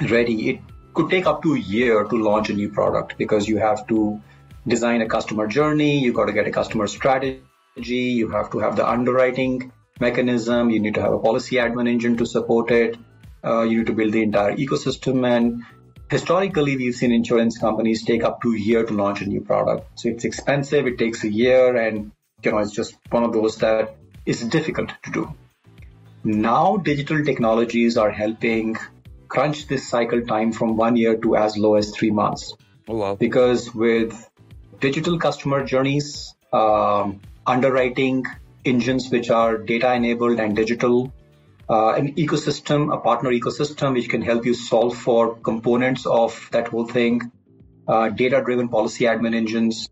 ready, 0.00 0.50
it 0.50 0.60
could 0.94 1.10
take 1.10 1.26
up 1.26 1.42
to 1.42 1.54
a 1.54 1.58
year 1.58 2.04
to 2.04 2.16
launch 2.16 2.50
a 2.50 2.54
new 2.54 2.68
product 2.68 3.16
because 3.16 3.48
you 3.48 3.58
have 3.58 3.86
to 3.86 4.20
design 4.66 5.02
a 5.02 5.08
customer 5.08 5.46
journey, 5.46 5.98
you 5.98 6.12
got 6.12 6.26
to 6.26 6.32
get 6.32 6.46
a 6.46 6.50
customer 6.50 6.86
strategy, 6.86 7.40
you 7.78 8.28
have 8.28 8.50
to 8.50 8.58
have 8.58 8.76
the 8.76 8.88
underwriting 8.88 9.72
mechanism, 10.00 10.70
you 10.70 10.80
need 10.80 10.94
to 10.94 11.02
have 11.02 11.12
a 11.12 11.18
policy 11.18 11.56
admin 11.56 11.88
engine 11.88 12.16
to 12.16 12.26
support 12.26 12.70
it, 12.70 12.96
uh, 13.44 13.62
you 13.62 13.78
need 13.78 13.86
to 13.86 13.92
build 13.92 14.12
the 14.12 14.22
entire 14.22 14.56
ecosystem. 14.56 15.26
And 15.26 15.64
historically, 16.10 16.76
we've 16.76 16.94
seen 16.94 17.12
insurance 17.12 17.58
companies 17.58 18.04
take 18.04 18.22
up 18.22 18.42
to 18.42 18.52
a 18.54 18.58
year 18.58 18.84
to 18.84 18.94
launch 18.94 19.20
a 19.22 19.26
new 19.26 19.40
product. 19.40 19.98
So 20.00 20.08
it's 20.08 20.24
expensive, 20.24 20.86
it 20.86 20.98
takes 20.98 21.24
a 21.24 21.30
year, 21.30 21.76
and 21.76 22.12
you 22.42 22.50
know 22.50 22.58
it's 22.58 22.72
just 22.72 22.96
one 23.10 23.24
of 23.24 23.32
those 23.32 23.58
that 23.58 23.96
is 24.26 24.42
difficult 24.42 24.90
to 25.04 25.10
do. 25.10 25.34
Now, 26.22 26.76
digital 26.76 27.24
technologies 27.24 27.96
are 27.96 28.10
helping 28.10 28.76
crunch 29.28 29.68
this 29.68 29.88
cycle 29.88 30.22
time 30.26 30.52
from 30.52 30.76
one 30.76 30.96
year 30.96 31.16
to 31.16 31.36
as 31.36 31.56
low 31.56 31.76
as 31.76 31.92
three 31.92 32.10
months. 32.10 32.54
Oh, 32.88 32.96
wow. 32.96 33.14
Because 33.14 33.74
with 33.74 34.29
digital 34.80 35.18
customer 35.18 35.64
journeys, 35.64 36.34
um, 36.52 37.20
underwriting 37.46 38.24
engines 38.64 39.10
which 39.10 39.30
are 39.30 39.58
data 39.58 39.92
enabled 39.94 40.40
and 40.40 40.56
digital, 40.56 41.12
uh, 41.68 41.92
an 41.92 42.14
ecosystem, 42.14 42.92
a 42.92 42.98
partner 42.98 43.30
ecosystem 43.30 43.94
which 43.94 44.08
can 44.08 44.22
help 44.22 44.44
you 44.44 44.54
solve 44.54 44.96
for 44.96 45.36
components 45.36 46.06
of 46.06 46.48
that 46.52 46.68
whole 46.68 46.86
thing, 46.86 47.30
uh, 47.86 48.08
data 48.08 48.42
driven 48.44 48.68
policy 48.68 49.04
admin 49.04 49.34
engines, 49.34 49.88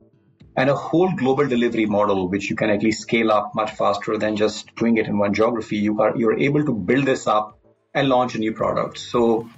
and 0.57 0.69
a 0.71 0.75
whole 0.75 1.13
global 1.15 1.47
delivery 1.47 1.87
model 1.87 2.29
which 2.29 2.51
you 2.51 2.57
can 2.57 2.69
actually 2.71 2.93
scale 2.93 3.31
up 3.31 3.55
much 3.55 3.71
faster 3.73 4.19
than 4.19 4.35
just 4.37 4.75
doing 4.75 4.97
it 4.97 5.07
in 5.07 5.19
one 5.19 5.33
geography. 5.33 5.77
You 5.77 6.01
are 6.01 6.17
you're 6.17 6.39
able 6.39 6.65
to 6.65 6.73
build 6.73 7.07
this 7.07 7.27
up 7.27 7.59
and 7.95 8.09
launch 8.09 8.35
a 8.35 8.39
new 8.39 8.53
product. 8.53 8.99
So 8.99 9.49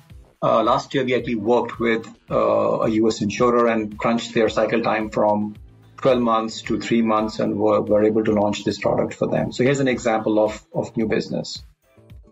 uh, 0.42 0.62
last 0.62 0.94
year, 0.94 1.04
we 1.04 1.14
actually 1.14 1.34
worked 1.34 1.78
with 1.78 2.06
uh, 2.30 2.80
a 2.80 2.88
US 2.88 3.20
insurer 3.20 3.66
and 3.66 3.98
crunched 3.98 4.32
their 4.34 4.48
cycle 4.48 4.82
time 4.82 5.10
from 5.10 5.54
12 5.98 6.20
months 6.20 6.62
to 6.62 6.80
three 6.80 7.02
months 7.02 7.40
and 7.40 7.58
were, 7.58 7.80
were 7.82 8.04
able 8.04 8.24
to 8.24 8.32
launch 8.32 8.64
this 8.64 8.78
product 8.78 9.14
for 9.14 9.26
them. 9.28 9.52
So 9.52 9.64
here's 9.64 9.80
an 9.80 9.88
example 9.88 10.42
of, 10.42 10.64
of 10.74 10.96
new 10.96 11.06
business. 11.06 11.62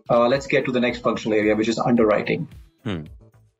Uh, 0.09 0.27
let's 0.27 0.47
get 0.47 0.65
to 0.65 0.71
the 0.71 0.79
next 0.79 0.99
functional 0.99 1.37
area, 1.37 1.55
which 1.55 1.67
is 1.67 1.77
underwriting. 1.77 2.47
Hmm. 2.83 3.03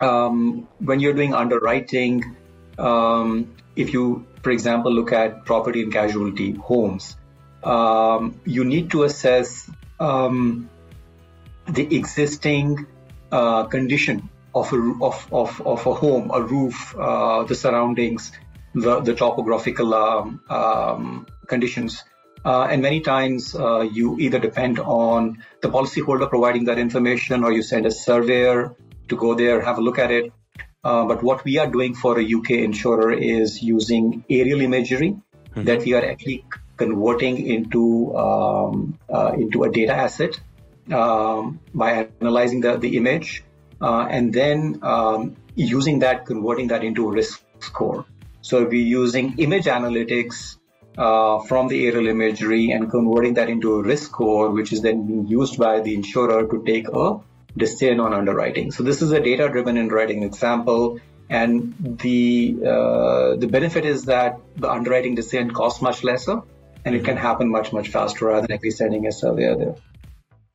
Um, 0.01 0.67
when 0.79 0.99
you're 0.99 1.13
doing 1.13 1.35
underwriting, 1.35 2.35
um, 2.79 3.53
if 3.75 3.93
you, 3.93 4.25
for 4.41 4.49
example, 4.49 4.91
look 4.91 5.11
at 5.11 5.45
property 5.45 5.83
and 5.83 5.93
casualty, 5.93 6.53
homes, 6.53 7.15
um, 7.63 8.39
you 8.45 8.63
need 8.63 8.89
to 8.91 9.03
assess 9.03 9.69
um, 9.99 10.71
the 11.67 11.95
existing 11.95 12.87
uh, 13.31 13.65
condition 13.65 14.27
of 14.53 14.73
a, 14.73 14.93
of, 15.01 15.27
of, 15.31 15.61
of 15.65 15.85
a 15.85 15.93
home, 15.93 16.31
a 16.33 16.41
roof, 16.41 16.95
uh, 16.97 17.43
the 17.43 17.55
surroundings, 17.55 18.31
the, 18.73 18.99
the 19.01 19.13
topographical 19.13 19.93
um, 19.93 20.41
um, 20.49 21.27
conditions. 21.47 22.03
Uh, 22.43 22.67
and 22.71 22.81
many 22.81 23.01
times 23.01 23.53
uh, 23.55 23.81
you 23.81 24.17
either 24.19 24.39
depend 24.39 24.79
on 24.79 25.43
the 25.61 25.69
policyholder 25.69 26.29
providing 26.29 26.65
that 26.65 26.77
information 26.77 27.43
or 27.43 27.51
you 27.51 27.61
send 27.61 27.85
a 27.85 27.91
surveyor 27.91 28.75
to 29.09 29.15
go 29.17 29.33
there, 29.35 29.61
have 29.61 29.77
a 29.77 29.81
look 29.81 29.99
at 29.99 30.11
it. 30.11 30.31
Uh, 30.83 31.05
but 31.05 31.21
what 31.21 31.43
we 31.43 31.57
are 31.57 31.67
doing 31.67 31.93
for 31.93 32.17
a 32.19 32.23
UK 32.23 32.51
insurer 32.51 33.11
is 33.11 33.61
using 33.61 34.23
aerial 34.29 34.61
imagery 34.61 35.11
mm-hmm. 35.11 35.63
that 35.63 35.79
we 35.79 35.93
are 35.93 36.05
actually 36.05 36.45
converting 36.77 37.45
into 37.45 38.15
um, 38.15 38.97
uh, 39.13 39.33
into 39.37 39.63
a 39.63 39.69
data 39.69 39.93
asset 39.93 40.39
um, 40.89 41.59
by 41.73 42.07
analyzing 42.21 42.61
the, 42.61 42.77
the 42.77 42.95
image 42.95 43.43
uh, 43.81 44.07
and 44.09 44.33
then 44.33 44.79
um, 44.81 45.35
using 45.55 45.99
that, 45.99 46.25
converting 46.25 46.67
that 46.67 46.83
into 46.83 47.09
a 47.09 47.11
risk 47.11 47.43
score. 47.59 48.05
So 48.41 48.63
we're 48.63 48.73
using 48.73 49.37
image 49.37 49.65
analytics 49.65 50.57
uh, 50.97 51.39
from 51.39 51.67
the 51.67 51.85
aerial 51.85 52.07
imagery 52.07 52.71
and 52.71 52.89
converting 52.89 53.35
that 53.35 53.49
into 53.49 53.75
a 53.75 53.83
risk 53.83 54.11
score, 54.11 54.49
which 54.49 54.73
is 54.73 54.81
then 54.81 55.07
being 55.07 55.27
used 55.27 55.57
by 55.57 55.79
the 55.81 55.93
insurer 55.93 56.47
to 56.47 56.63
take 56.65 56.87
a 56.89 57.19
decision 57.57 57.99
on 57.99 58.13
underwriting. 58.13 58.71
So 58.71 58.83
this 58.83 59.01
is 59.01 59.11
a 59.11 59.19
data-driven 59.19 59.77
underwriting 59.77 60.23
example, 60.23 60.99
and 61.29 61.97
the 62.01 62.55
uh, 62.65 63.35
the 63.35 63.47
benefit 63.47 63.85
is 63.85 64.05
that 64.05 64.39
the 64.55 64.69
underwriting 64.69 65.15
decision 65.15 65.51
costs 65.51 65.81
much 65.81 66.03
lesser, 66.03 66.41
and 66.85 66.95
it 66.95 67.03
can 67.03 67.17
happen 67.17 67.49
much 67.49 67.71
much 67.73 67.89
faster 67.89 68.25
rather 68.25 68.47
than 68.47 68.53
actually 68.53 68.71
sending 68.71 69.05
a 69.07 69.11
surveyor 69.11 69.55
there. 69.55 69.75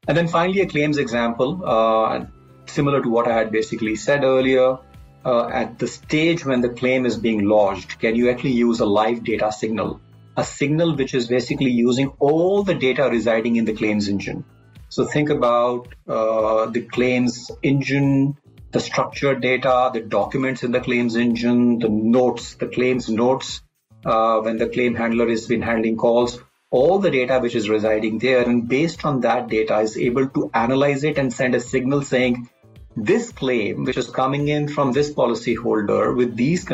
And 0.08 0.16
then 0.16 0.28
finally, 0.28 0.60
a 0.60 0.66
claims 0.66 0.98
example. 0.98 1.62
Uh, 1.64 2.26
similar 2.66 3.02
to 3.02 3.08
what 3.08 3.28
I 3.28 3.34
had 3.34 3.52
basically 3.52 3.96
said 3.96 4.24
earlier, 4.24 4.78
uh, 5.24 5.48
at 5.48 5.78
the 5.78 5.86
stage 5.86 6.44
when 6.44 6.60
the 6.60 6.68
claim 6.68 7.06
is 7.06 7.16
being 7.16 7.44
lodged, 7.44 7.98
can 7.98 8.14
you 8.14 8.30
actually 8.30 8.52
use 8.52 8.80
a 8.80 8.86
live 8.86 9.24
data 9.24 9.50
signal? 9.52 10.00
A 10.36 10.44
signal 10.44 10.96
which 10.96 11.14
is 11.14 11.28
basically 11.28 11.70
using 11.70 12.08
all 12.18 12.62
the 12.62 12.74
data 12.74 13.08
residing 13.10 13.56
in 13.56 13.64
the 13.64 13.72
claims 13.72 14.08
engine. 14.08 14.44
So 14.88 15.04
think 15.04 15.30
about 15.30 15.94
uh, 16.06 16.66
the 16.66 16.82
claims 16.82 17.50
engine, 17.62 18.36
the 18.70 18.80
structured 18.80 19.40
data, 19.40 19.90
the 19.92 20.00
documents 20.00 20.62
in 20.62 20.72
the 20.72 20.80
claims 20.80 21.16
engine, 21.16 21.78
the 21.78 21.88
notes, 21.88 22.54
the 22.54 22.66
claims 22.66 23.08
notes, 23.08 23.62
uh, 24.04 24.40
when 24.40 24.58
the 24.58 24.68
claim 24.68 24.94
handler 24.94 25.28
has 25.28 25.46
been 25.46 25.62
handling 25.62 25.96
calls, 25.96 26.38
all 26.70 26.98
the 26.98 27.10
data 27.10 27.38
which 27.38 27.54
is 27.54 27.68
residing 27.68 28.18
there. 28.18 28.42
And 28.42 28.68
based 28.68 29.04
on 29.04 29.20
that 29.20 29.48
data 29.48 29.78
is 29.78 29.96
able 29.96 30.28
to 30.28 30.50
analyze 30.52 31.04
it 31.04 31.18
and 31.18 31.32
send 31.32 31.54
a 31.54 31.60
signal 31.60 32.02
saying, 32.02 32.50
this 32.96 33.32
claim, 33.32 33.84
which 33.84 33.96
is 33.96 34.10
coming 34.10 34.48
in 34.48 34.68
from 34.68 34.92
this 34.92 35.12
policyholder 35.12 36.16
with 36.16 36.36
these 36.36 36.64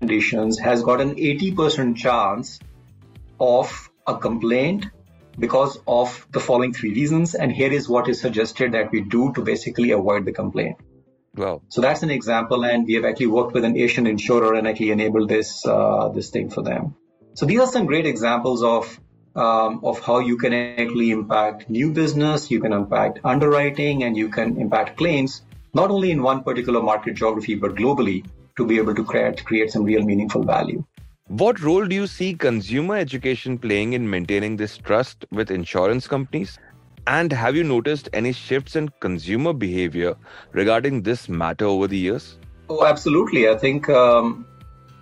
conditions, 0.00 0.58
has 0.58 0.82
got 0.82 1.00
an 1.00 1.14
80% 1.14 1.96
chance 1.96 2.58
of 3.38 3.90
a 4.06 4.16
complaint 4.16 4.86
because 5.38 5.78
of 5.86 6.26
the 6.32 6.40
following 6.40 6.72
three 6.72 6.92
reasons. 6.92 7.34
And 7.34 7.52
here 7.52 7.72
is 7.72 7.88
what 7.88 8.08
is 8.08 8.20
suggested 8.20 8.72
that 8.72 8.90
we 8.90 9.02
do 9.02 9.32
to 9.34 9.42
basically 9.42 9.92
avoid 9.92 10.24
the 10.24 10.32
complaint. 10.32 10.76
Wow. 11.36 11.62
So 11.68 11.80
that's 11.80 12.02
an 12.02 12.10
example, 12.10 12.64
and 12.64 12.86
we 12.86 12.94
have 12.94 13.04
actually 13.04 13.28
worked 13.28 13.52
with 13.54 13.64
an 13.64 13.76
Asian 13.76 14.06
insurer 14.06 14.54
and 14.54 14.66
actually 14.66 14.90
enabled 14.90 15.28
this 15.28 15.64
uh, 15.64 16.08
this 16.08 16.30
thing 16.30 16.50
for 16.50 16.62
them. 16.62 16.96
So 17.34 17.46
these 17.46 17.60
are 17.60 17.68
some 17.68 17.86
great 17.86 18.04
examples 18.04 18.64
of 18.64 18.98
um, 19.36 19.80
of 19.84 20.00
how 20.00 20.18
you 20.18 20.36
can 20.38 20.52
actually 20.52 21.12
impact 21.12 21.70
new 21.70 21.92
business, 21.92 22.50
you 22.50 22.60
can 22.60 22.72
impact 22.72 23.20
underwriting, 23.22 24.02
and 24.02 24.16
you 24.16 24.28
can 24.28 24.58
impact 24.58 24.96
claims 24.96 25.42
not 25.74 25.90
only 25.90 26.10
in 26.10 26.22
one 26.22 26.42
particular 26.42 26.82
market 26.82 27.14
geography, 27.14 27.54
but 27.54 27.74
globally 27.74 28.24
to 28.56 28.66
be 28.66 28.78
able 28.78 28.94
to 28.94 29.04
create, 29.04 29.44
create 29.44 29.70
some 29.70 29.84
real 29.84 30.02
meaningful 30.02 30.42
value. 30.42 30.84
What 31.28 31.60
role 31.60 31.86
do 31.86 31.94
you 31.94 32.06
see 32.08 32.34
consumer 32.34 32.96
education 32.96 33.56
playing 33.56 33.92
in 33.92 34.10
maintaining 34.10 34.56
this 34.56 34.76
trust 34.76 35.24
with 35.30 35.50
insurance 35.50 36.08
companies? 36.08 36.58
And 37.06 37.32
have 37.32 37.54
you 37.54 37.64
noticed 37.64 38.08
any 38.12 38.32
shifts 38.32 38.76
in 38.76 38.88
consumer 39.00 39.52
behavior 39.52 40.16
regarding 40.52 41.02
this 41.02 41.28
matter 41.28 41.66
over 41.66 41.86
the 41.86 41.96
years? 41.96 42.36
Oh, 42.68 42.84
absolutely. 42.84 43.48
I 43.48 43.56
think 43.56 43.88
um, 43.88 44.44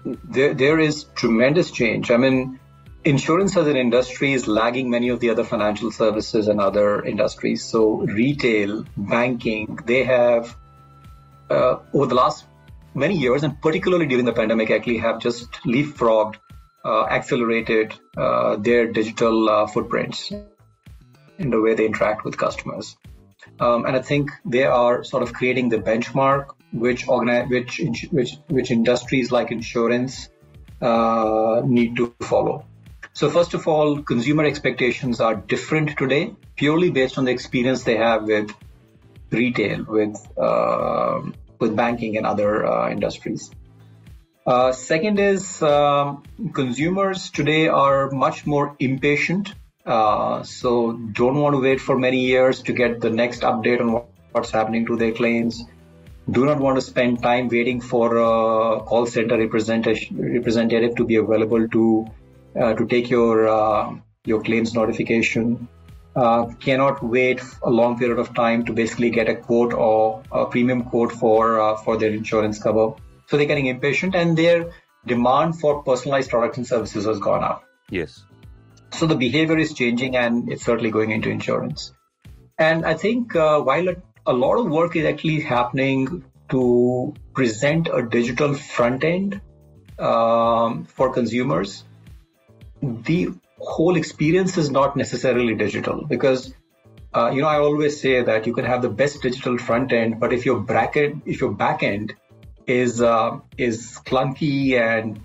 there, 0.05 0.55
there 0.55 0.79
is 0.79 1.05
tremendous 1.15 1.71
change. 1.71 2.11
I 2.11 2.17
mean, 2.19 2.61
insurance 3.09 3.57
as 3.57 3.67
an 3.67 3.77
industry 3.77 4.33
is 4.33 4.47
lagging 4.47 4.91
many 4.91 5.09
of 5.09 5.21
the 5.21 5.31
other 5.31 5.45
financial 5.45 5.91
services 5.91 6.49
and 6.49 6.61
other 6.61 7.05
industries. 7.05 7.65
So 7.65 7.97
retail, 7.97 8.85
banking, 8.97 9.79
they 9.85 10.05
have 10.05 10.57
uh, 11.51 11.79
over 11.95 12.07
the 12.07 12.15
last 12.15 12.45
many 12.95 13.17
years, 13.17 13.43
and 13.45 13.61
particularly 13.61 14.07
during 14.07 14.25
the 14.25 14.33
pandemic, 14.33 14.71
actually 14.71 14.99
have 14.99 15.21
just 15.21 15.51
leapfrogged, 15.65 16.37
uh, 16.85 17.05
accelerated 17.05 17.95
uh, 18.17 18.57
their 18.57 18.93
digital 18.93 19.49
uh, 19.49 19.67
footprints 19.67 20.31
in 21.39 21.51
the 21.51 21.61
way 21.61 21.75
they 21.75 21.87
interact 21.87 22.25
with 22.25 22.37
customers. 22.37 22.97
Um, 23.61 23.87
and 23.87 23.97
I 23.97 24.03
think 24.03 24.31
they 24.45 24.65
are 24.65 25.03
sort 25.03 25.23
of 25.23 25.33
creating 25.33 25.71
the 25.71 25.79
benchmark 25.79 26.55
which 26.73 27.07
which 27.07 27.81
which 28.11 28.37
which 28.49 28.71
industries 28.71 29.33
like 29.33 29.51
insurance 29.51 30.29
uh, 30.83 31.63
need 31.65 31.97
to 31.97 32.15
follow. 32.21 32.68
So 33.19 33.29
first 33.29 33.53
of 33.55 33.67
all, 33.67 34.01
consumer 34.01 34.45
expectations 34.45 35.21
are 35.21 35.35
different 35.35 35.97
today, 35.99 36.37
purely 36.55 36.91
based 36.91 37.19
on 37.19 37.25
the 37.25 37.33
experience 37.33 37.83
they 37.83 37.97
have 37.97 38.29
with 38.29 38.53
retail, 39.33 39.83
with 39.83 40.17
uh, 40.39 41.23
with 41.59 41.75
banking 41.75 42.17
and 42.17 42.25
other 42.25 42.65
uh, 42.65 42.89
industries. 42.93 43.51
Uh, 44.47 44.71
second 44.71 45.19
is 45.19 45.61
um, 45.63 46.23
consumers 46.53 47.31
today 47.31 47.67
are 47.67 48.09
much 48.13 48.47
more 48.47 48.77
impatient, 48.79 49.53
uh, 49.85 50.45
so 50.45 50.93
don't 50.93 51.41
want 51.41 51.57
to 51.57 51.61
wait 51.61 51.81
for 51.81 51.99
many 51.99 52.21
years 52.21 52.63
to 52.63 52.73
get 52.73 53.01
the 53.01 53.11
next 53.11 53.41
update 53.41 53.81
on 53.81 54.05
what's 54.31 54.53
happening 54.53 54.87
to 54.87 54.97
their 54.97 55.11
claims. 55.11 55.65
Do 56.31 56.47
not 56.47 56.61
want 56.61 56.77
to 56.77 56.83
spend 56.83 57.21
time 57.21 57.49
waiting 57.49 57.81
for 57.81 58.17
a 58.19 58.81
call 58.83 59.07
center 59.07 59.37
representative 59.37 60.95
to 60.95 61.05
be 61.05 61.17
available 61.17 61.69
to 61.71 62.07
to 62.55 62.87
take 62.87 63.11
your 63.11 63.49
uh, 63.49 63.95
your 64.25 64.43
claims 64.43 64.75
notification. 64.75 65.69
Uh, 66.17 66.47
cannot 66.55 67.01
wait 67.03 67.41
a 67.63 67.71
long 67.71 67.97
period 67.97 68.19
of 68.19 68.35
time 68.35 68.65
to 68.65 68.73
basically 68.73 69.09
get 69.09 69.29
a 69.29 69.37
quote 69.37 69.73
or 69.73 70.23
a 70.33 70.47
premium 70.47 70.83
quote 70.83 71.13
for 71.13 71.61
uh, 71.61 71.77
for 71.77 71.97
their 71.97 72.11
insurance 72.11 72.61
cover. 72.61 72.95
So 73.27 73.37
they're 73.37 73.47
getting 73.47 73.67
impatient, 73.67 74.17
and 74.17 74.37
their 74.37 74.73
demand 75.07 75.61
for 75.61 75.83
personalized 75.83 76.31
products 76.31 76.57
and 76.57 76.67
services 76.67 77.05
has 77.05 77.21
gone 77.21 77.45
up. 77.45 77.65
Yes. 77.89 78.25
So 78.91 79.07
the 79.07 79.15
behavior 79.15 79.59
is 79.59 79.75
changing, 79.75 80.17
and 80.17 80.51
it's 80.51 80.65
certainly 80.65 80.91
going 80.91 81.11
into 81.11 81.31
insurance. 81.31 81.93
And 82.59 82.85
I 82.85 82.95
think 82.95 83.37
uh, 83.37 83.61
while 83.61 83.89
a, 83.89 83.97
a 84.27 84.33
lot 84.33 84.57
of 84.57 84.71
work 84.71 84.97
is 84.97 85.05
actually 85.05 85.41
happening 85.41 86.25
to 86.51 87.15
present 87.35 87.89
a 87.93 88.03
digital 88.03 88.55
front 88.55 89.05
end 89.05 89.41
um, 89.99 90.85
for 90.87 91.13
consumers, 91.13 91.85
the 92.83 93.31
whole 93.59 93.97
experience 93.97 94.57
is 94.57 94.71
not 94.71 94.97
necessarily 94.97 95.55
digital 95.55 96.05
because 96.07 96.55
uh, 97.15 97.31
you 97.31 97.43
know 97.43 97.49
I 97.49 97.59
always 97.59 98.01
say 98.01 98.23
that 98.23 98.47
you 98.47 98.55
can 98.55 98.65
have 98.65 98.83
the 98.83 98.89
best 98.89 99.23
digital 99.23 99.59
front 99.59 99.93
end, 99.93 100.21
but 100.21 100.33
if 100.33 100.45
your 100.47 100.61
bracket, 100.61 101.17
if 101.25 101.41
your 101.41 101.53
back 101.53 101.83
end 101.83 102.15
is 102.67 103.01
uh, 103.01 103.39
is 103.57 103.99
clunky 104.05 104.79
and 104.79 105.21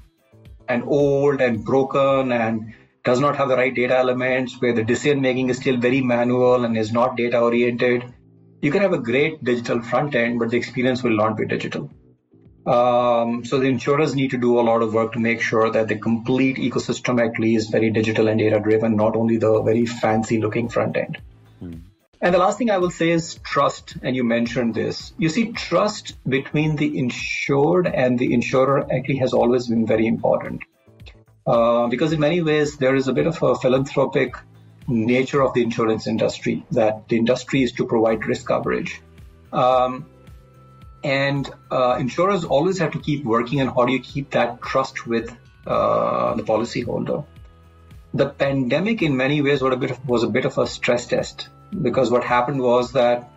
and 0.67 0.83
old 0.87 1.41
and 1.41 1.63
broken 1.63 2.31
and 2.31 2.73
does 3.03 3.19
not 3.19 3.35
have 3.35 3.49
the 3.49 3.57
right 3.57 3.75
data 3.75 3.97
elements, 3.97 4.55
where 4.61 4.73
the 4.73 4.83
decision 4.83 5.21
making 5.21 5.49
is 5.49 5.57
still 5.57 5.77
very 5.77 6.01
manual 6.01 6.63
and 6.63 6.77
is 6.77 6.93
not 6.93 7.17
data 7.17 7.39
oriented, 7.39 8.05
you 8.61 8.71
can 8.71 8.81
have 8.81 8.93
a 8.93 8.97
great 8.97 9.43
digital 9.43 9.81
front 9.81 10.15
end, 10.15 10.39
but 10.39 10.49
the 10.51 10.57
experience 10.57 11.03
will 11.03 11.15
not 11.15 11.35
be 11.35 11.45
digital. 11.45 11.91
Um, 12.65 13.43
so 13.43 13.59
the 13.59 13.67
insurers 13.67 14.15
need 14.15 14.31
to 14.31 14.37
do 14.37 14.59
a 14.59 14.61
lot 14.61 14.81
of 14.81 14.93
work 14.93 15.13
to 15.13 15.19
make 15.19 15.41
sure 15.41 15.69
that 15.69 15.89
the 15.89 15.97
complete 15.97 16.57
ecosystem 16.57 17.21
actually 17.21 17.55
is 17.55 17.69
very 17.69 17.89
digital 17.89 18.27
and 18.29 18.39
data 18.39 18.59
driven, 18.59 18.95
not 18.95 19.15
only 19.15 19.37
the 19.37 19.61
very 19.61 19.85
fancy 19.85 20.39
looking 20.39 20.69
front 20.69 20.95
end. 20.95 21.17
Hmm. 21.59 21.73
And 22.21 22.33
the 22.33 22.39
last 22.39 22.57
thing 22.57 22.71
I 22.71 22.77
will 22.77 22.89
say 22.89 23.11
is 23.11 23.35
trust. 23.43 23.97
And 24.01 24.15
you 24.15 24.23
mentioned 24.23 24.75
this. 24.75 25.11
You 25.17 25.27
see, 25.27 25.51
trust 25.51 26.15
between 26.27 26.77
the 26.77 26.97
insured 26.97 27.85
and 27.85 28.17
the 28.17 28.33
insurer 28.33 28.87
actually 28.89 29.17
has 29.17 29.33
always 29.33 29.67
been 29.67 29.85
very 29.85 30.07
important. 30.07 30.61
Uh, 31.45 31.87
because 31.87 32.13
in 32.13 32.21
many 32.21 32.41
ways, 32.41 32.77
there 32.77 32.95
is 32.95 33.09
a 33.09 33.13
bit 33.13 33.27
of 33.27 33.43
a 33.43 33.55
philanthropic 33.55 34.35
nature 34.87 35.41
of 35.41 35.53
the 35.53 35.63
insurance 35.63 36.07
industry 36.07 36.65
that 36.71 37.09
the 37.09 37.17
industry 37.17 37.63
is 37.63 37.73
to 37.73 37.85
provide 37.85 38.25
risk 38.25 38.47
coverage. 38.47 39.01
Um, 39.51 40.05
and 41.03 41.49
uh, 41.69 41.97
insurers 41.99 42.45
always 42.45 42.79
have 42.79 42.91
to 42.91 42.99
keep 42.99 43.23
working 43.23 43.61
on 43.61 43.67
how 43.67 43.85
do 43.85 43.91
you 43.91 43.99
keep 43.99 44.31
that 44.31 44.61
trust 44.61 45.05
with 45.05 45.35
uh, 45.67 46.35
the 46.35 46.43
policyholder. 46.43 47.25
The 48.13 48.29
pandemic, 48.29 49.01
in 49.01 49.17
many 49.17 49.41
ways, 49.41 49.61
was 49.61 49.73
a 49.73 49.77
bit 49.77 49.91
of, 49.91 50.07
was 50.07 50.23
a 50.23 50.27
bit 50.27 50.45
of 50.45 50.57
a 50.57 50.67
stress 50.67 51.07
test 51.07 51.49
because 51.81 52.11
what 52.11 52.23
happened 52.23 52.61
was 52.61 52.91
that 52.93 53.31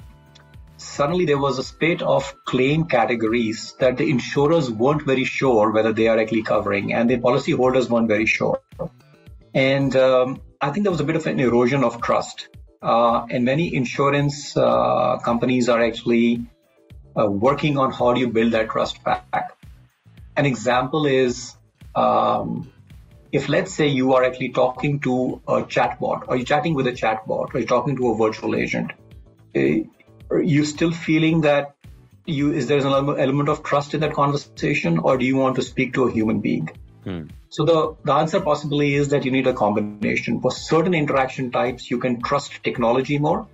suddenly 0.77 1.25
there 1.25 1.39
was 1.39 1.59
a 1.59 1.63
spate 1.63 2.03
of 2.03 2.35
claim 2.45 2.85
categories 2.85 3.75
that 3.81 3.97
the 3.97 4.09
insurers 4.11 4.71
weren't 4.71 5.03
very 5.03 5.25
sure 5.25 5.71
whether 5.71 5.93
they 5.93 6.09
are 6.09 6.19
actually 6.19 6.43
covering, 6.43 6.93
and 6.93 7.09
the 7.09 7.17
policyholders 7.17 7.89
weren't 7.89 8.09
very 8.09 8.27
sure. 8.27 8.61
And 9.55 9.97
um, 9.97 10.43
I 10.61 10.71
think 10.71 10.85
there 10.85 10.91
was 10.91 11.01
a 11.01 11.05
bit 11.05 11.17
of 11.17 11.27
an 11.27 11.41
erosion 11.41 11.83
of 11.83 12.03
trust. 12.03 12.49
Uh, 12.83 13.27
and 13.31 13.45
many 13.45 13.75
insurance 13.75 14.57
uh, 14.57 15.19
companies 15.25 15.69
are 15.71 15.83
actually 15.83 16.47
uh, 17.19 17.27
working 17.27 17.79
on 17.79 17.93
how 17.93 18.13
do 18.13 18.21
you 18.21 18.29
build 18.29 18.53
that 18.53 18.71
trust 18.71 19.03
back. 19.03 19.57
An 20.37 20.47
example 20.47 21.07
is 21.07 21.55
um, 21.95 22.71
if 23.33 23.49
let's 23.49 23.73
say 23.73 23.89
you 23.89 24.15
are 24.15 24.25
actually 24.25 24.51
talking 24.51 25.01
to 25.01 25.41
a 25.49 25.63
chatbot, 25.63 26.25
or 26.29 26.37
you're 26.37 26.45
chatting 26.45 26.75
with 26.75 26.87
a 26.87 26.93
chatbot, 26.93 27.55
or 27.55 27.59
you're 27.59 27.69
talking 27.69 27.97
to 27.97 28.11
a 28.11 28.17
virtual 28.17 28.55
agent, 28.55 28.93
uh, 29.55 29.61
are 30.31 30.43
you 30.43 30.65
still 30.65 30.91
feeling 30.91 31.43
that 31.43 31.75
you 32.27 32.53
is 32.53 32.67
there 32.67 32.79
an 32.79 33.21
element 33.27 33.49
of 33.49 33.63
trust 33.63 33.95
in 33.95 34.01
that 34.01 34.13
conversation, 34.13 34.99
or 34.99 35.17
do 35.17 35.25
you 35.25 35.37
want 35.37 35.57
to 35.57 35.63
speak 35.63 35.95
to 35.95 36.05
a 36.05 36.13
human 36.13 36.41
being? 36.41 36.69
Hmm. 37.05 37.23
So 37.49 37.65
the, 37.65 37.97
the 38.05 38.13
answer 38.13 38.41
possibly 38.41 38.95
is 38.95 39.09
that 39.11 39.25
you 39.25 39.31
need 39.31 39.47
a 39.47 39.55
combination. 39.55 40.41
For 40.41 40.51
certain 40.51 40.93
interaction 40.93 41.51
types, 41.53 41.91
you 41.91 41.99
can 41.99 42.21
trust 42.21 42.63
technology 42.65 43.19
more, 43.19 43.47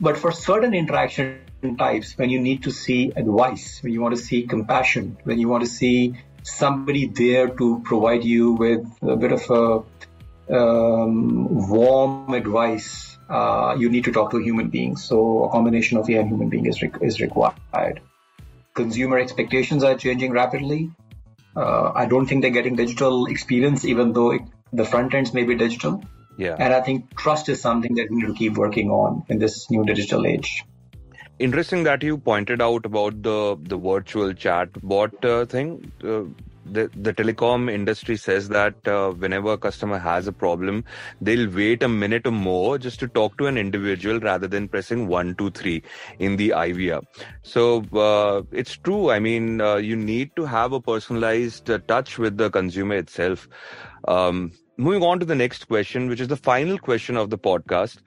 but 0.00 0.18
for 0.18 0.32
certain 0.32 0.74
interaction 0.74 1.40
types, 1.78 2.16
when 2.16 2.30
you 2.30 2.40
need 2.40 2.62
to 2.64 2.70
see 2.70 3.12
advice, 3.16 3.82
when 3.82 3.92
you 3.92 4.00
want 4.00 4.16
to 4.16 4.22
see 4.22 4.42
compassion, 4.42 5.16
when 5.24 5.38
you 5.38 5.48
want 5.48 5.64
to 5.64 5.70
see 5.70 6.14
somebody 6.42 7.06
there 7.06 7.48
to 7.48 7.80
provide 7.84 8.24
you 8.24 8.52
with 8.52 8.86
a 9.02 9.16
bit 9.16 9.32
of 9.32 9.50
a 9.50 10.54
um, 10.54 11.68
warm 11.68 12.34
advice, 12.34 13.18
uh, 13.28 13.74
you 13.76 13.88
need 13.90 14.04
to 14.04 14.12
talk 14.12 14.30
to 14.30 14.36
a 14.36 14.42
human 14.42 14.68
being. 14.68 14.96
So 14.96 15.44
a 15.44 15.50
combination 15.50 15.98
of 15.98 16.08
AI 16.08 16.20
and 16.20 16.28
human 16.28 16.48
being 16.48 16.66
is, 16.66 16.82
re- 16.82 16.92
is 17.00 17.20
required. 17.20 18.00
Consumer 18.74 19.18
expectations 19.18 19.82
are 19.82 19.96
changing 19.96 20.32
rapidly. 20.32 20.90
Uh, 21.56 21.90
I 21.94 22.06
don't 22.06 22.26
think 22.26 22.42
they're 22.42 22.50
getting 22.50 22.76
digital 22.76 23.26
experience, 23.26 23.84
even 23.84 24.12
though 24.12 24.32
it, 24.32 24.42
the 24.72 24.84
front 24.84 25.14
ends 25.14 25.32
may 25.32 25.44
be 25.44 25.56
digital. 25.56 26.04
Yeah. 26.38 26.54
And 26.58 26.74
I 26.74 26.82
think 26.82 27.16
trust 27.16 27.48
is 27.48 27.62
something 27.62 27.94
that 27.94 28.08
we 28.10 28.18
need 28.18 28.26
to 28.26 28.34
keep 28.34 28.58
working 28.58 28.90
on 28.90 29.24
in 29.30 29.38
this 29.38 29.70
new 29.70 29.84
digital 29.84 30.26
age 30.26 30.62
interesting 31.38 31.84
that 31.84 32.02
you 32.02 32.18
pointed 32.18 32.62
out 32.62 32.84
about 32.86 33.22
the 33.22 33.56
the 33.62 33.76
virtual 33.76 34.32
chat 34.32 34.68
bot 34.82 35.24
uh, 35.24 35.44
thing. 35.44 35.92
Uh, 36.02 36.24
the 36.72 36.90
the 36.96 37.12
telecom 37.14 37.70
industry 37.72 38.16
says 38.16 38.48
that 38.48 38.88
uh, 38.88 39.10
whenever 39.12 39.52
a 39.52 39.58
customer 39.58 39.98
has 39.98 40.26
a 40.26 40.32
problem, 40.32 40.84
they'll 41.20 41.48
wait 41.50 41.82
a 41.82 41.88
minute 41.88 42.26
or 42.26 42.32
more 42.32 42.78
just 42.78 42.98
to 43.00 43.08
talk 43.08 43.36
to 43.38 43.46
an 43.46 43.56
individual 43.56 44.18
rather 44.20 44.48
than 44.48 44.68
pressing 44.68 45.06
one 45.06 45.34
two 45.36 45.50
three 45.50 45.82
in 46.18 46.36
the 46.36 46.50
IVR. 46.50 47.02
So 47.42 47.84
uh, 47.94 48.42
it's 48.50 48.76
true. 48.76 49.10
I 49.10 49.20
mean, 49.20 49.60
uh, 49.60 49.76
you 49.76 49.96
need 49.96 50.34
to 50.36 50.44
have 50.44 50.72
a 50.72 50.80
personalized 50.80 51.70
uh, 51.70 51.78
touch 51.86 52.18
with 52.18 52.36
the 52.36 52.50
consumer 52.50 52.96
itself. 52.96 53.48
Um, 54.08 54.52
moving 54.76 55.02
on 55.02 55.20
to 55.20 55.26
the 55.26 55.34
next 55.34 55.68
question, 55.68 56.08
which 56.08 56.20
is 56.20 56.28
the 56.28 56.36
final 56.36 56.78
question 56.78 57.16
of 57.16 57.30
the 57.30 57.38
podcast. 57.38 57.98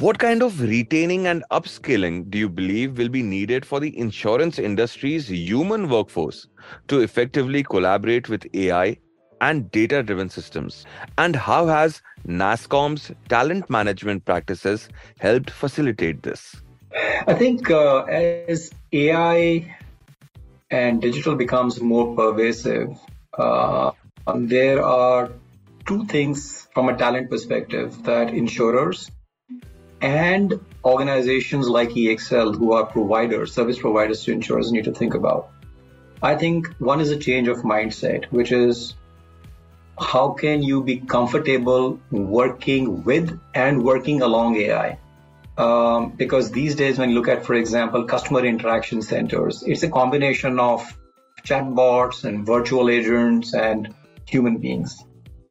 What 0.00 0.20
kind 0.20 0.44
of 0.44 0.60
retaining 0.60 1.26
and 1.26 1.42
upskilling 1.50 2.30
do 2.30 2.38
you 2.38 2.48
believe 2.48 2.98
will 2.98 3.08
be 3.08 3.20
needed 3.20 3.66
for 3.66 3.80
the 3.80 3.98
insurance 3.98 4.56
industry's 4.56 5.26
human 5.28 5.88
workforce 5.88 6.46
to 6.86 7.00
effectively 7.00 7.64
collaborate 7.64 8.28
with 8.28 8.46
AI 8.54 8.96
and 9.40 9.68
data 9.72 10.04
driven 10.04 10.28
systems? 10.28 10.86
And 11.18 11.34
how 11.34 11.66
has 11.66 12.00
NASSCOM's 12.28 13.10
talent 13.28 13.68
management 13.68 14.24
practices 14.24 14.88
helped 15.18 15.50
facilitate 15.50 16.22
this? 16.22 16.54
I 17.26 17.34
think 17.34 17.68
uh, 17.68 18.04
as 18.04 18.70
AI 18.92 19.74
and 20.70 21.02
digital 21.02 21.34
becomes 21.34 21.80
more 21.80 22.14
pervasive, 22.14 22.96
uh, 23.36 23.90
there 24.32 24.80
are 24.80 25.32
two 25.86 26.04
things 26.04 26.68
from 26.72 26.88
a 26.88 26.96
talent 26.96 27.30
perspective 27.30 28.00
that 28.04 28.30
insurers 28.30 29.10
and 30.00 30.60
organizations 30.84 31.68
like 31.68 31.90
EXL, 31.90 32.56
who 32.56 32.72
are 32.72 32.86
providers, 32.86 33.52
service 33.52 33.78
providers 33.78 34.22
to 34.24 34.32
insurers, 34.32 34.72
need 34.72 34.84
to 34.84 34.92
think 34.92 35.14
about. 35.14 35.50
I 36.22 36.34
think 36.34 36.68
one 36.78 37.00
is 37.00 37.10
a 37.10 37.16
change 37.16 37.48
of 37.48 37.58
mindset, 37.58 38.24
which 38.26 38.52
is 38.52 38.94
how 40.00 40.30
can 40.30 40.62
you 40.62 40.82
be 40.82 40.98
comfortable 40.98 42.00
working 42.10 43.04
with 43.04 43.38
and 43.54 43.82
working 43.82 44.22
along 44.22 44.56
AI? 44.56 44.98
Um, 45.56 46.10
because 46.10 46.52
these 46.52 46.76
days, 46.76 46.98
when 46.98 47.10
you 47.10 47.16
look 47.16 47.28
at, 47.28 47.44
for 47.44 47.54
example, 47.54 48.04
customer 48.04 48.44
interaction 48.44 49.02
centers, 49.02 49.64
it's 49.64 49.82
a 49.82 49.90
combination 49.90 50.60
of 50.60 50.96
chatbots 51.42 52.24
and 52.24 52.46
virtual 52.46 52.88
agents 52.88 53.54
and 53.54 53.92
human 54.24 54.58
beings. 54.58 55.04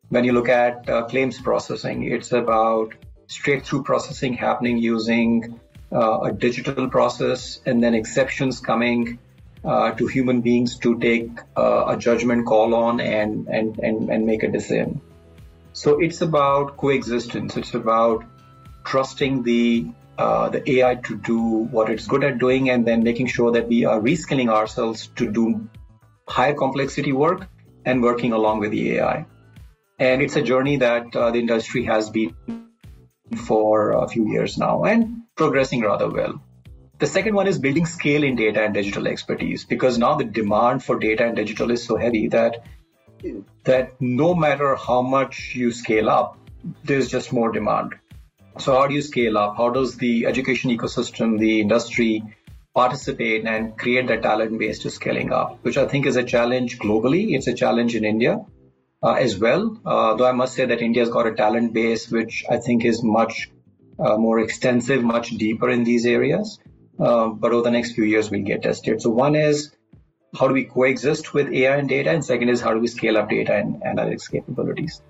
When 0.09 0.23
you 0.23 0.31
look 0.31 0.47
at 0.47 0.89
uh, 0.89 1.03
claims 1.07 1.41
processing, 1.41 2.03
it's 2.03 2.31
about 2.31 2.93
straight 3.27 3.65
through 3.65 3.83
processing 3.83 4.33
happening 4.33 4.77
using 4.77 5.59
uh, 5.91 6.19
a 6.21 6.31
digital 6.31 6.89
process 6.89 7.59
and 7.65 7.83
then 7.83 7.93
exceptions 7.93 8.59
coming 8.59 9.19
uh, 9.63 9.91
to 9.91 10.07
human 10.07 10.41
beings 10.41 10.77
to 10.79 10.97
take 10.99 11.29
uh, 11.55 11.85
a 11.87 11.97
judgment 11.97 12.45
call 12.45 12.73
on 12.73 12.99
and, 12.99 13.47
and, 13.47 13.79
and, 13.79 14.09
and 14.09 14.25
make 14.25 14.43
a 14.43 14.47
decision. 14.47 15.01
So 15.73 15.99
it's 15.99 16.21
about 16.21 16.77
coexistence. 16.77 17.55
It's 17.57 17.73
about 17.73 18.23
trusting 18.85 19.43
the 19.43 19.87
uh, 20.17 20.49
the 20.49 20.67
AI 20.71 20.95
to 20.95 21.15
do 21.15 21.39
what 21.39 21.91
it's 21.91 22.07
good 22.07 22.23
at 22.23 22.39
doing, 22.39 22.71
and 22.71 22.87
then 22.87 23.03
making 23.03 23.27
sure 23.27 23.51
that 23.51 23.67
we 23.67 23.85
are 23.85 23.99
reskilling 23.99 24.49
ourselves 24.49 25.11
to 25.15 25.31
do 25.31 25.69
higher 26.27 26.55
complexity 26.55 27.13
work 27.13 27.47
and 27.85 28.01
working 28.01 28.33
along 28.33 28.59
with 28.59 28.71
the 28.71 28.93
AI. 28.93 29.27
And 29.99 30.23
it's 30.23 30.35
a 30.35 30.41
journey 30.41 30.77
that 30.77 31.15
uh, 31.15 31.29
the 31.29 31.37
industry 31.37 31.83
has 31.83 32.09
been 32.09 32.35
for 33.35 33.91
a 33.91 34.07
few 34.07 34.27
years 34.29 34.57
now 34.57 34.83
and 34.83 35.23
progressing 35.35 35.81
rather 35.81 36.09
well. 36.09 36.41
The 36.99 37.07
second 37.07 37.35
one 37.35 37.47
is 37.47 37.59
building 37.59 37.85
scale 37.85 38.23
in 38.23 38.35
data 38.35 38.63
and 38.63 38.73
digital 38.73 39.07
expertise 39.07 39.65
because 39.65 39.97
now 39.97 40.15
the 40.15 40.23
demand 40.23 40.83
for 40.83 40.97
data 40.97 41.25
and 41.25 41.35
digital 41.35 41.69
is 41.71 41.85
so 41.85 41.97
heavy 41.97 42.27
that 42.29 42.65
that 43.63 43.99
no 43.99 44.33
matter 44.33 44.75
how 44.75 45.01
much 45.01 45.53
you 45.55 45.71
scale 45.71 46.09
up, 46.09 46.37
there's 46.83 47.07
just 47.07 47.33
more 47.33 47.51
demand. 47.51 47.95
So 48.59 48.73
how 48.73 48.87
do 48.87 48.95
you 48.95 49.01
scale 49.01 49.37
up? 49.37 49.57
How 49.57 49.69
does 49.69 49.97
the 49.97 50.25
education 50.25 50.71
ecosystem, 50.71 51.37
the 51.39 51.61
industry 51.61 52.23
participate 52.73 53.45
and 53.45 53.75
create 53.77 54.07
that 54.07 54.21
talent 54.21 54.57
base 54.59 54.79
to 54.79 54.89
scaling 54.91 55.31
up, 55.31 55.57
which 55.63 55.77
I 55.77 55.87
think 55.87 56.05
is 56.05 56.15
a 56.15 56.23
challenge 56.23 56.77
globally. 56.77 57.35
It's 57.35 57.47
a 57.47 57.53
challenge 57.53 57.95
in 57.95 58.05
India 58.05 58.39
as 59.03 59.37
well. 59.37 59.79
Uh, 59.85 60.15
though 60.15 60.25
I 60.25 60.31
must 60.31 60.55
say 60.55 60.65
that 60.65 60.81
India's 60.81 61.09
got 61.09 61.27
a 61.27 61.33
talent 61.33 61.73
base 61.73 62.09
which 62.09 62.43
I 62.49 62.57
think 62.57 62.85
is 62.85 63.03
much 63.03 63.49
uh, 63.99 64.17
more 64.17 64.39
extensive, 64.39 65.03
much 65.03 65.29
deeper 65.31 65.69
in 65.69 65.83
these 65.83 66.05
areas. 66.05 66.59
Uh, 66.99 67.27
but 67.27 67.51
over 67.51 67.63
the 67.63 67.71
next 67.71 67.93
few 67.93 68.03
years, 68.03 68.31
we'll 68.31 68.43
get 68.43 68.63
tested. 68.63 69.01
So 69.01 69.09
one 69.09 69.35
is 69.35 69.75
how 70.37 70.47
do 70.47 70.53
we 70.53 70.65
coexist 70.65 71.33
with 71.33 71.51
AI 71.53 71.77
and 71.77 71.87
data, 71.87 72.09
and 72.09 72.25
second 72.25 72.49
is 72.49 72.61
how 72.61 72.73
do 72.73 72.79
we 72.79 72.87
scale 72.87 73.17
up 73.17 73.29
data 73.29 73.55
and 73.55 73.81
analytics 73.81 74.29
capabilities. 74.31 75.01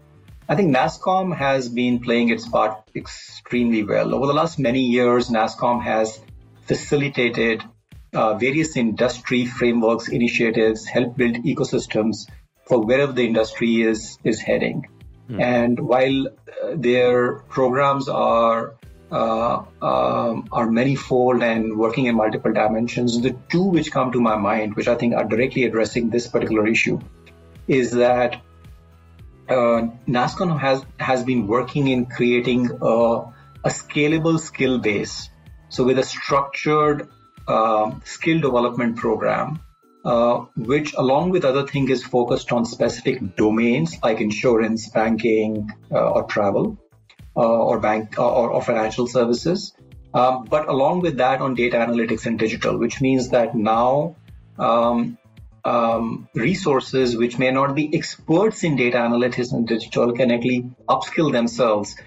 I 0.50 0.56
think 0.56 0.74
NASSCOM 0.74 1.36
has 1.36 1.68
been 1.68 2.00
playing 2.00 2.30
its 2.30 2.48
part 2.48 2.90
extremely 2.96 3.84
well. 3.84 4.14
Over 4.14 4.28
the 4.28 4.34
last 4.34 4.60
many 4.60 4.82
years, 4.82 5.30
NASSCOM 5.30 5.84
has 5.84 6.22
facilitated 6.62 7.64
uh, 8.14 8.36
various 8.36 8.78
industry 8.78 9.46
frameworks, 9.46 10.08
initiatives, 10.08 10.86
help 10.86 11.18
build 11.18 11.36
ecosystems 11.38 12.28
for 12.68 12.82
wherever 12.82 13.12
the 13.12 13.26
industry 13.26 13.82
is 13.82 14.18
is 14.24 14.40
heading. 14.42 14.86
Mm. 15.30 15.42
And 15.42 15.80
while 15.80 16.28
uh, 16.28 16.32
their 16.76 17.36
programs 17.58 18.08
are 18.08 18.76
uh, 19.12 19.64
um, 19.82 20.48
are 20.52 20.70
manifold 20.70 21.42
and 21.42 21.78
working 21.78 22.06
in 22.06 22.16
multiple 22.16 22.52
dimensions, 22.52 23.22
the 23.22 23.36
two 23.50 23.64
which 23.64 23.92
come 23.92 24.12
to 24.12 24.20
my 24.20 24.36
mind, 24.36 24.76
which 24.76 24.88
I 24.88 24.96
think 24.96 25.16
are 25.16 25.24
directly 25.24 25.64
addressing 25.64 26.10
this 26.10 26.28
particular 26.28 26.68
issue, 26.68 27.00
is 27.68 27.92
that 27.92 28.42
uh, 29.50 29.88
NASSCOM 30.08 30.60
has 30.60 30.86
has 31.00 31.24
been 31.24 31.48
working 31.48 31.88
in 31.88 32.06
creating 32.06 32.70
a, 32.82 32.96
a 33.64 33.70
scalable 33.70 34.40
skill 34.40 34.80
base. 34.80 35.30
So 35.70 35.84
with 35.84 36.00
a 36.00 36.04
structured 36.04 37.08
uh, 37.48 37.92
skill 38.04 38.40
development 38.42 38.98
program, 38.98 39.60
uh, 40.08 40.46
which 40.56 40.94
along 40.94 41.32
with 41.32 41.44
other 41.44 41.68
things 41.68 41.90
is 41.92 42.02
focused 42.02 42.54
on 42.54 42.64
specific 42.64 43.36
domains 43.36 43.98
like 44.02 44.22
insurance, 44.22 44.90
banking, 44.90 45.70
uh, 45.92 46.12
or 46.12 46.24
travel, 46.24 46.78
uh, 47.36 47.64
or 47.70 47.82
bank 47.82 48.18
or, 48.18 48.50
or, 48.52 48.62
financial 48.62 49.06
services. 49.06 49.74
Um, 50.14 50.46
but 50.46 50.70
along 50.70 51.02
with 51.02 51.18
that, 51.18 51.42
on 51.42 51.56
data 51.56 51.76
analytics 51.76 52.26
and 52.26 52.40
digital, 52.40 52.78
which 52.78 53.02
means 53.02 53.32
that 53.32 53.54
now 53.54 54.16
um, 54.58 55.18
um, 55.66 56.30
resources 56.34 57.18
which 57.18 57.38
may 57.38 57.52
not 57.52 57.76
be 57.76 57.94
experts 57.94 58.64
in 58.64 58.78
data 58.78 58.98
analytics 58.98 59.52
and 59.52 59.68
digital 59.68 60.14
can 60.14 60.32
actually 60.32 60.72
upskill 60.88 61.34
themselves 61.34 61.98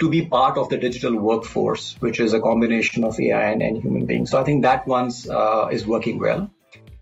to 0.00 0.10
be 0.10 0.26
part 0.26 0.58
of 0.58 0.68
the 0.68 0.78
digital 0.78 1.16
workforce, 1.16 1.94
which 2.00 2.18
is 2.18 2.32
a 2.32 2.40
combination 2.40 3.04
of 3.04 3.20
AI 3.20 3.52
and, 3.52 3.62
and 3.62 3.80
human 3.80 4.04
beings. 4.04 4.32
So 4.32 4.40
I 4.40 4.42
think 4.42 4.62
that 4.62 4.84
one 4.88 5.12
uh, 5.30 5.68
is 5.70 5.86
working 5.86 6.18
well. 6.18 6.50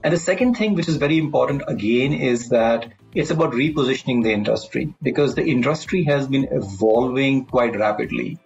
And 0.05 0.13
the 0.13 0.19
second 0.19 0.59
thing, 0.59 0.75
which 0.75 0.87
is 0.87 0.97
very 0.97 1.17
important 1.17 1.63
again, 1.67 2.13
is 2.13 2.51
that 2.51 2.93
it's 3.15 3.31
about 3.31 3.53
repositioning 3.53 4.23
the 4.23 4.33
industry 4.33 4.93
because 5.03 5.35
the 5.35 5.43
industry 5.43 6.05
has 6.05 6.27
been 6.27 6.47
evolving 6.51 7.47
quite 7.47 7.75
rapidly. 7.75 8.39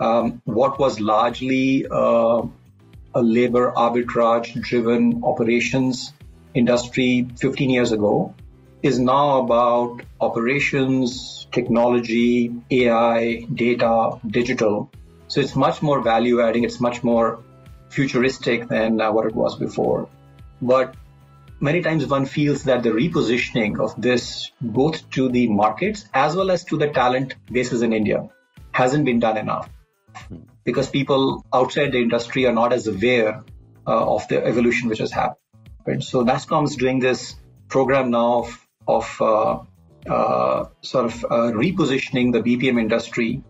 Um, 0.00 0.40
what 0.44 0.78
was 0.78 1.00
largely 1.00 1.86
uh, 1.86 2.46
a 3.14 3.22
labor 3.22 3.72
arbitrage 3.76 4.58
driven 4.62 5.22
operations 5.22 6.14
industry 6.54 7.28
15 7.38 7.68
years 7.68 7.92
ago 7.92 8.34
is 8.82 8.98
now 8.98 9.40
about 9.40 10.00
operations, 10.18 11.46
technology, 11.52 12.54
AI, 12.70 13.46
data, 13.52 14.18
digital. 14.26 14.90
So 15.28 15.42
it's 15.42 15.54
much 15.54 15.82
more 15.82 16.00
value 16.00 16.40
adding, 16.40 16.64
it's 16.64 16.80
much 16.80 17.04
more 17.04 17.40
futuristic 17.90 18.68
than 18.68 18.98
uh, 18.98 19.12
what 19.12 19.26
it 19.26 19.34
was 19.34 19.56
before. 19.56 20.08
But 20.62 20.94
many 21.62 21.80
times 21.80 22.04
one 22.06 22.26
feels 22.26 22.64
that 22.64 22.82
the 22.82 22.90
repositioning 22.90 23.78
of 23.78 24.00
this 24.00 24.50
both 24.60 25.08
to 25.10 25.28
the 25.28 25.46
markets 25.48 26.04
as 26.12 26.34
well 26.36 26.50
as 26.50 26.64
to 26.64 26.76
the 26.76 26.88
talent 26.88 27.36
bases 27.50 27.82
in 27.82 27.92
India 27.92 28.28
hasn't 28.72 29.04
been 29.04 29.20
done 29.20 29.38
enough 29.38 29.70
because 30.64 30.90
people 30.90 31.46
outside 31.52 31.92
the 31.92 31.98
industry 31.98 32.46
are 32.46 32.52
not 32.52 32.72
as 32.72 32.88
aware 32.88 33.44
uh, 33.86 34.14
of 34.14 34.26
the 34.28 34.44
evolution 34.44 34.88
which 34.88 34.98
has 34.98 35.12
happened. 35.12 36.04
So 36.04 36.24
NASSCOM 36.24 36.64
is 36.64 36.76
doing 36.76 36.98
this 36.98 37.34
program 37.68 38.10
now 38.10 38.40
of, 38.40 38.66
of 38.86 39.22
uh, 39.22 39.58
uh, 40.08 40.66
sort 40.80 41.06
of 41.06 41.24
uh, 41.24 41.28
repositioning 41.64 42.32
the 42.32 42.42
BPM 42.42 42.80
industry 42.80 43.42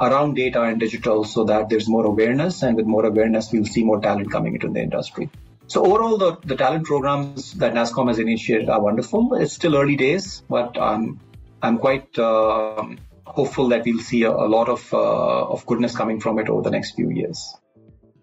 around 0.00 0.34
data 0.34 0.62
and 0.62 0.78
digital 0.78 1.24
so 1.24 1.44
that 1.44 1.68
there's 1.68 1.88
more 1.88 2.04
awareness, 2.04 2.62
and 2.62 2.76
with 2.76 2.86
more 2.86 3.06
awareness, 3.06 3.50
we'll 3.52 3.64
see 3.64 3.82
more 3.82 4.00
talent 4.00 4.30
coming 4.30 4.54
into 4.54 4.68
the 4.68 4.80
industry. 4.80 5.30
So 5.68 5.84
overall, 5.84 6.16
the, 6.16 6.36
the 6.44 6.56
talent 6.56 6.84
programs 6.84 7.52
that 7.54 7.74
NASSCOM 7.74 8.08
has 8.08 8.18
initiated 8.18 8.68
are 8.68 8.80
wonderful. 8.80 9.34
It's 9.34 9.52
still 9.52 9.76
early 9.76 9.96
days, 9.96 10.42
but 10.48 10.78
I'm 10.78 11.20
I'm 11.60 11.78
quite 11.78 12.16
uh, 12.18 12.86
hopeful 13.24 13.68
that 13.70 13.84
we'll 13.84 13.98
see 13.98 14.22
a, 14.22 14.30
a 14.30 14.48
lot 14.56 14.68
of 14.68 14.92
uh, 14.94 15.46
of 15.54 15.66
goodness 15.66 15.96
coming 15.96 16.20
from 16.20 16.38
it 16.38 16.48
over 16.48 16.62
the 16.62 16.70
next 16.70 16.94
few 16.94 17.10
years. 17.10 17.56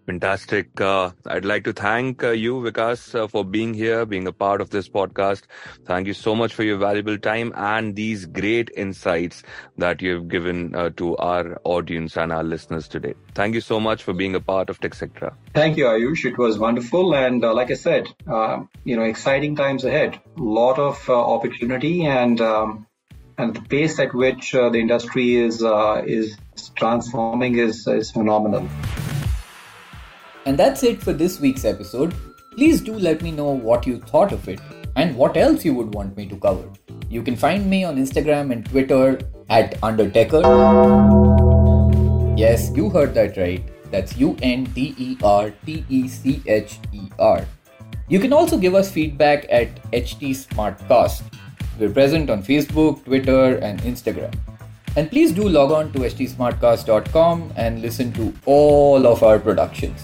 Fantastic. 0.06 0.82
Uh, 0.82 1.12
I'd 1.26 1.46
like 1.46 1.63
to 1.63 1.74
thank 1.74 2.24
uh, 2.24 2.32
you, 2.32 2.56
Vikas, 2.56 3.16
uh, 3.16 3.28
for 3.28 3.46
being 3.46 3.74
here, 3.74 4.06
being 4.06 4.28
a 4.28 4.34
part 4.34 4.60
of 4.60 4.70
this 4.70 4.89
podcast. 4.89 5.44
Thank 5.86 6.08
you 6.08 6.13
so 6.13 6.36
much 6.36 6.54
for 6.54 6.63
your 6.63 6.78
valuable 6.78 7.18
time 7.18 7.54
and 7.56 7.96
these 7.96 8.26
great 8.26 8.70
insights 8.76 9.44
that 9.78 10.02
you've 10.02 10.28
given 10.28 10.76
uh, 10.76 10.89
to 10.98 11.16
our 11.18 11.62
audience 11.63 12.18
and 12.18 12.34
our 12.34 12.44
listeners 12.44 12.89
today. 12.89 13.13
Thank 13.34 13.56
you 13.56 13.62
so 13.62 13.80
much 13.80 14.04
for 14.04 14.13
being 14.13 14.36
a 14.36 14.42
part 14.42 14.70
of 14.70 14.82
TechCetera. 14.82 15.36
Thank 15.54 15.78
you, 15.78 15.86
Aayush. 15.86 16.26
It 16.26 16.38
was 16.38 16.60
wonderful. 16.60 17.16
And 17.16 17.44
uh, 17.44 17.54
like 17.54 17.72
I 17.72 17.76
said, 17.76 18.08
uh, 18.28 18.63
you 18.84 18.98
know, 18.98 19.04
exciting 19.04 19.56
times 19.56 19.86
ahead. 19.86 20.20
A 20.38 20.42
lot 20.42 20.80
of 20.80 21.10
opportunity 21.10 22.06
and, 22.06 22.42
um, 22.42 22.88
and 23.38 23.56
the 23.56 23.62
pace 23.62 24.00
at 24.00 24.13
which 24.13 24.52
the 24.52 24.74
industry 24.74 25.36
is, 25.36 25.63
is 26.06 26.38
transforming 26.76 27.58
is, 27.58 27.88
is 27.88 28.12
phenomenal. 28.12 28.68
And 30.46 30.58
that's 30.58 30.84
it 30.84 31.02
for 31.02 31.14
this 31.14 31.40
week's 31.40 31.64
episode. 31.64 32.14
Please 32.52 32.82
do 32.82 32.94
let 32.94 33.22
me 33.22 33.32
know 33.32 33.52
what 33.52 33.88
you 33.88 34.00
thought 34.00 34.32
of 34.32 34.48
it 34.48 34.60
and 34.96 35.16
what 35.16 35.38
else 35.38 35.64
you 35.66 35.74
would 35.74 35.94
want 35.94 36.16
me 36.18 36.26
to 36.28 36.36
cover. 36.38 36.70
You 37.10 37.24
can 37.24 37.36
find 37.36 37.70
me 37.70 37.84
on 37.84 37.96
Instagram 37.98 38.52
and 38.52 38.66
Twitter 38.66 39.20
at 39.50 39.80
Undertecher. 39.82 40.44
Yes, 42.38 42.72
you 42.76 42.90
heard 42.90 43.14
that 43.14 43.38
right. 43.38 43.64
That's 43.92 44.18
U 44.18 44.36
N 44.42 44.66
D 44.66 44.94
E 44.98 45.18
R 45.24 45.52
T 45.66 45.86
E 45.88 46.08
C 46.08 46.42
H 46.46 46.80
E 46.92 47.10
R. 47.20 47.46
You 48.10 48.20
can 48.20 48.34
also 48.34 48.58
give 48.58 48.76
us 48.76 48.92
feedback 48.92 49.46
at 49.50 49.82
HT 49.92 50.32
Smartcast. 50.48 51.24
We're 51.80 51.90
present 51.90 52.30
on 52.30 52.44
Facebook, 52.44 53.04
Twitter, 53.06 53.56
and 53.58 53.80
Instagram. 53.82 54.34
And 54.96 55.10
please 55.10 55.32
do 55.32 55.48
log 55.48 55.72
on 55.72 55.92
to 55.94 56.00
htsmartcast.com 56.00 57.54
and 57.56 57.82
listen 57.82 58.12
to 58.14 58.34
all 58.46 59.08
of 59.08 59.24
our 59.24 59.40
productions. 59.40 60.04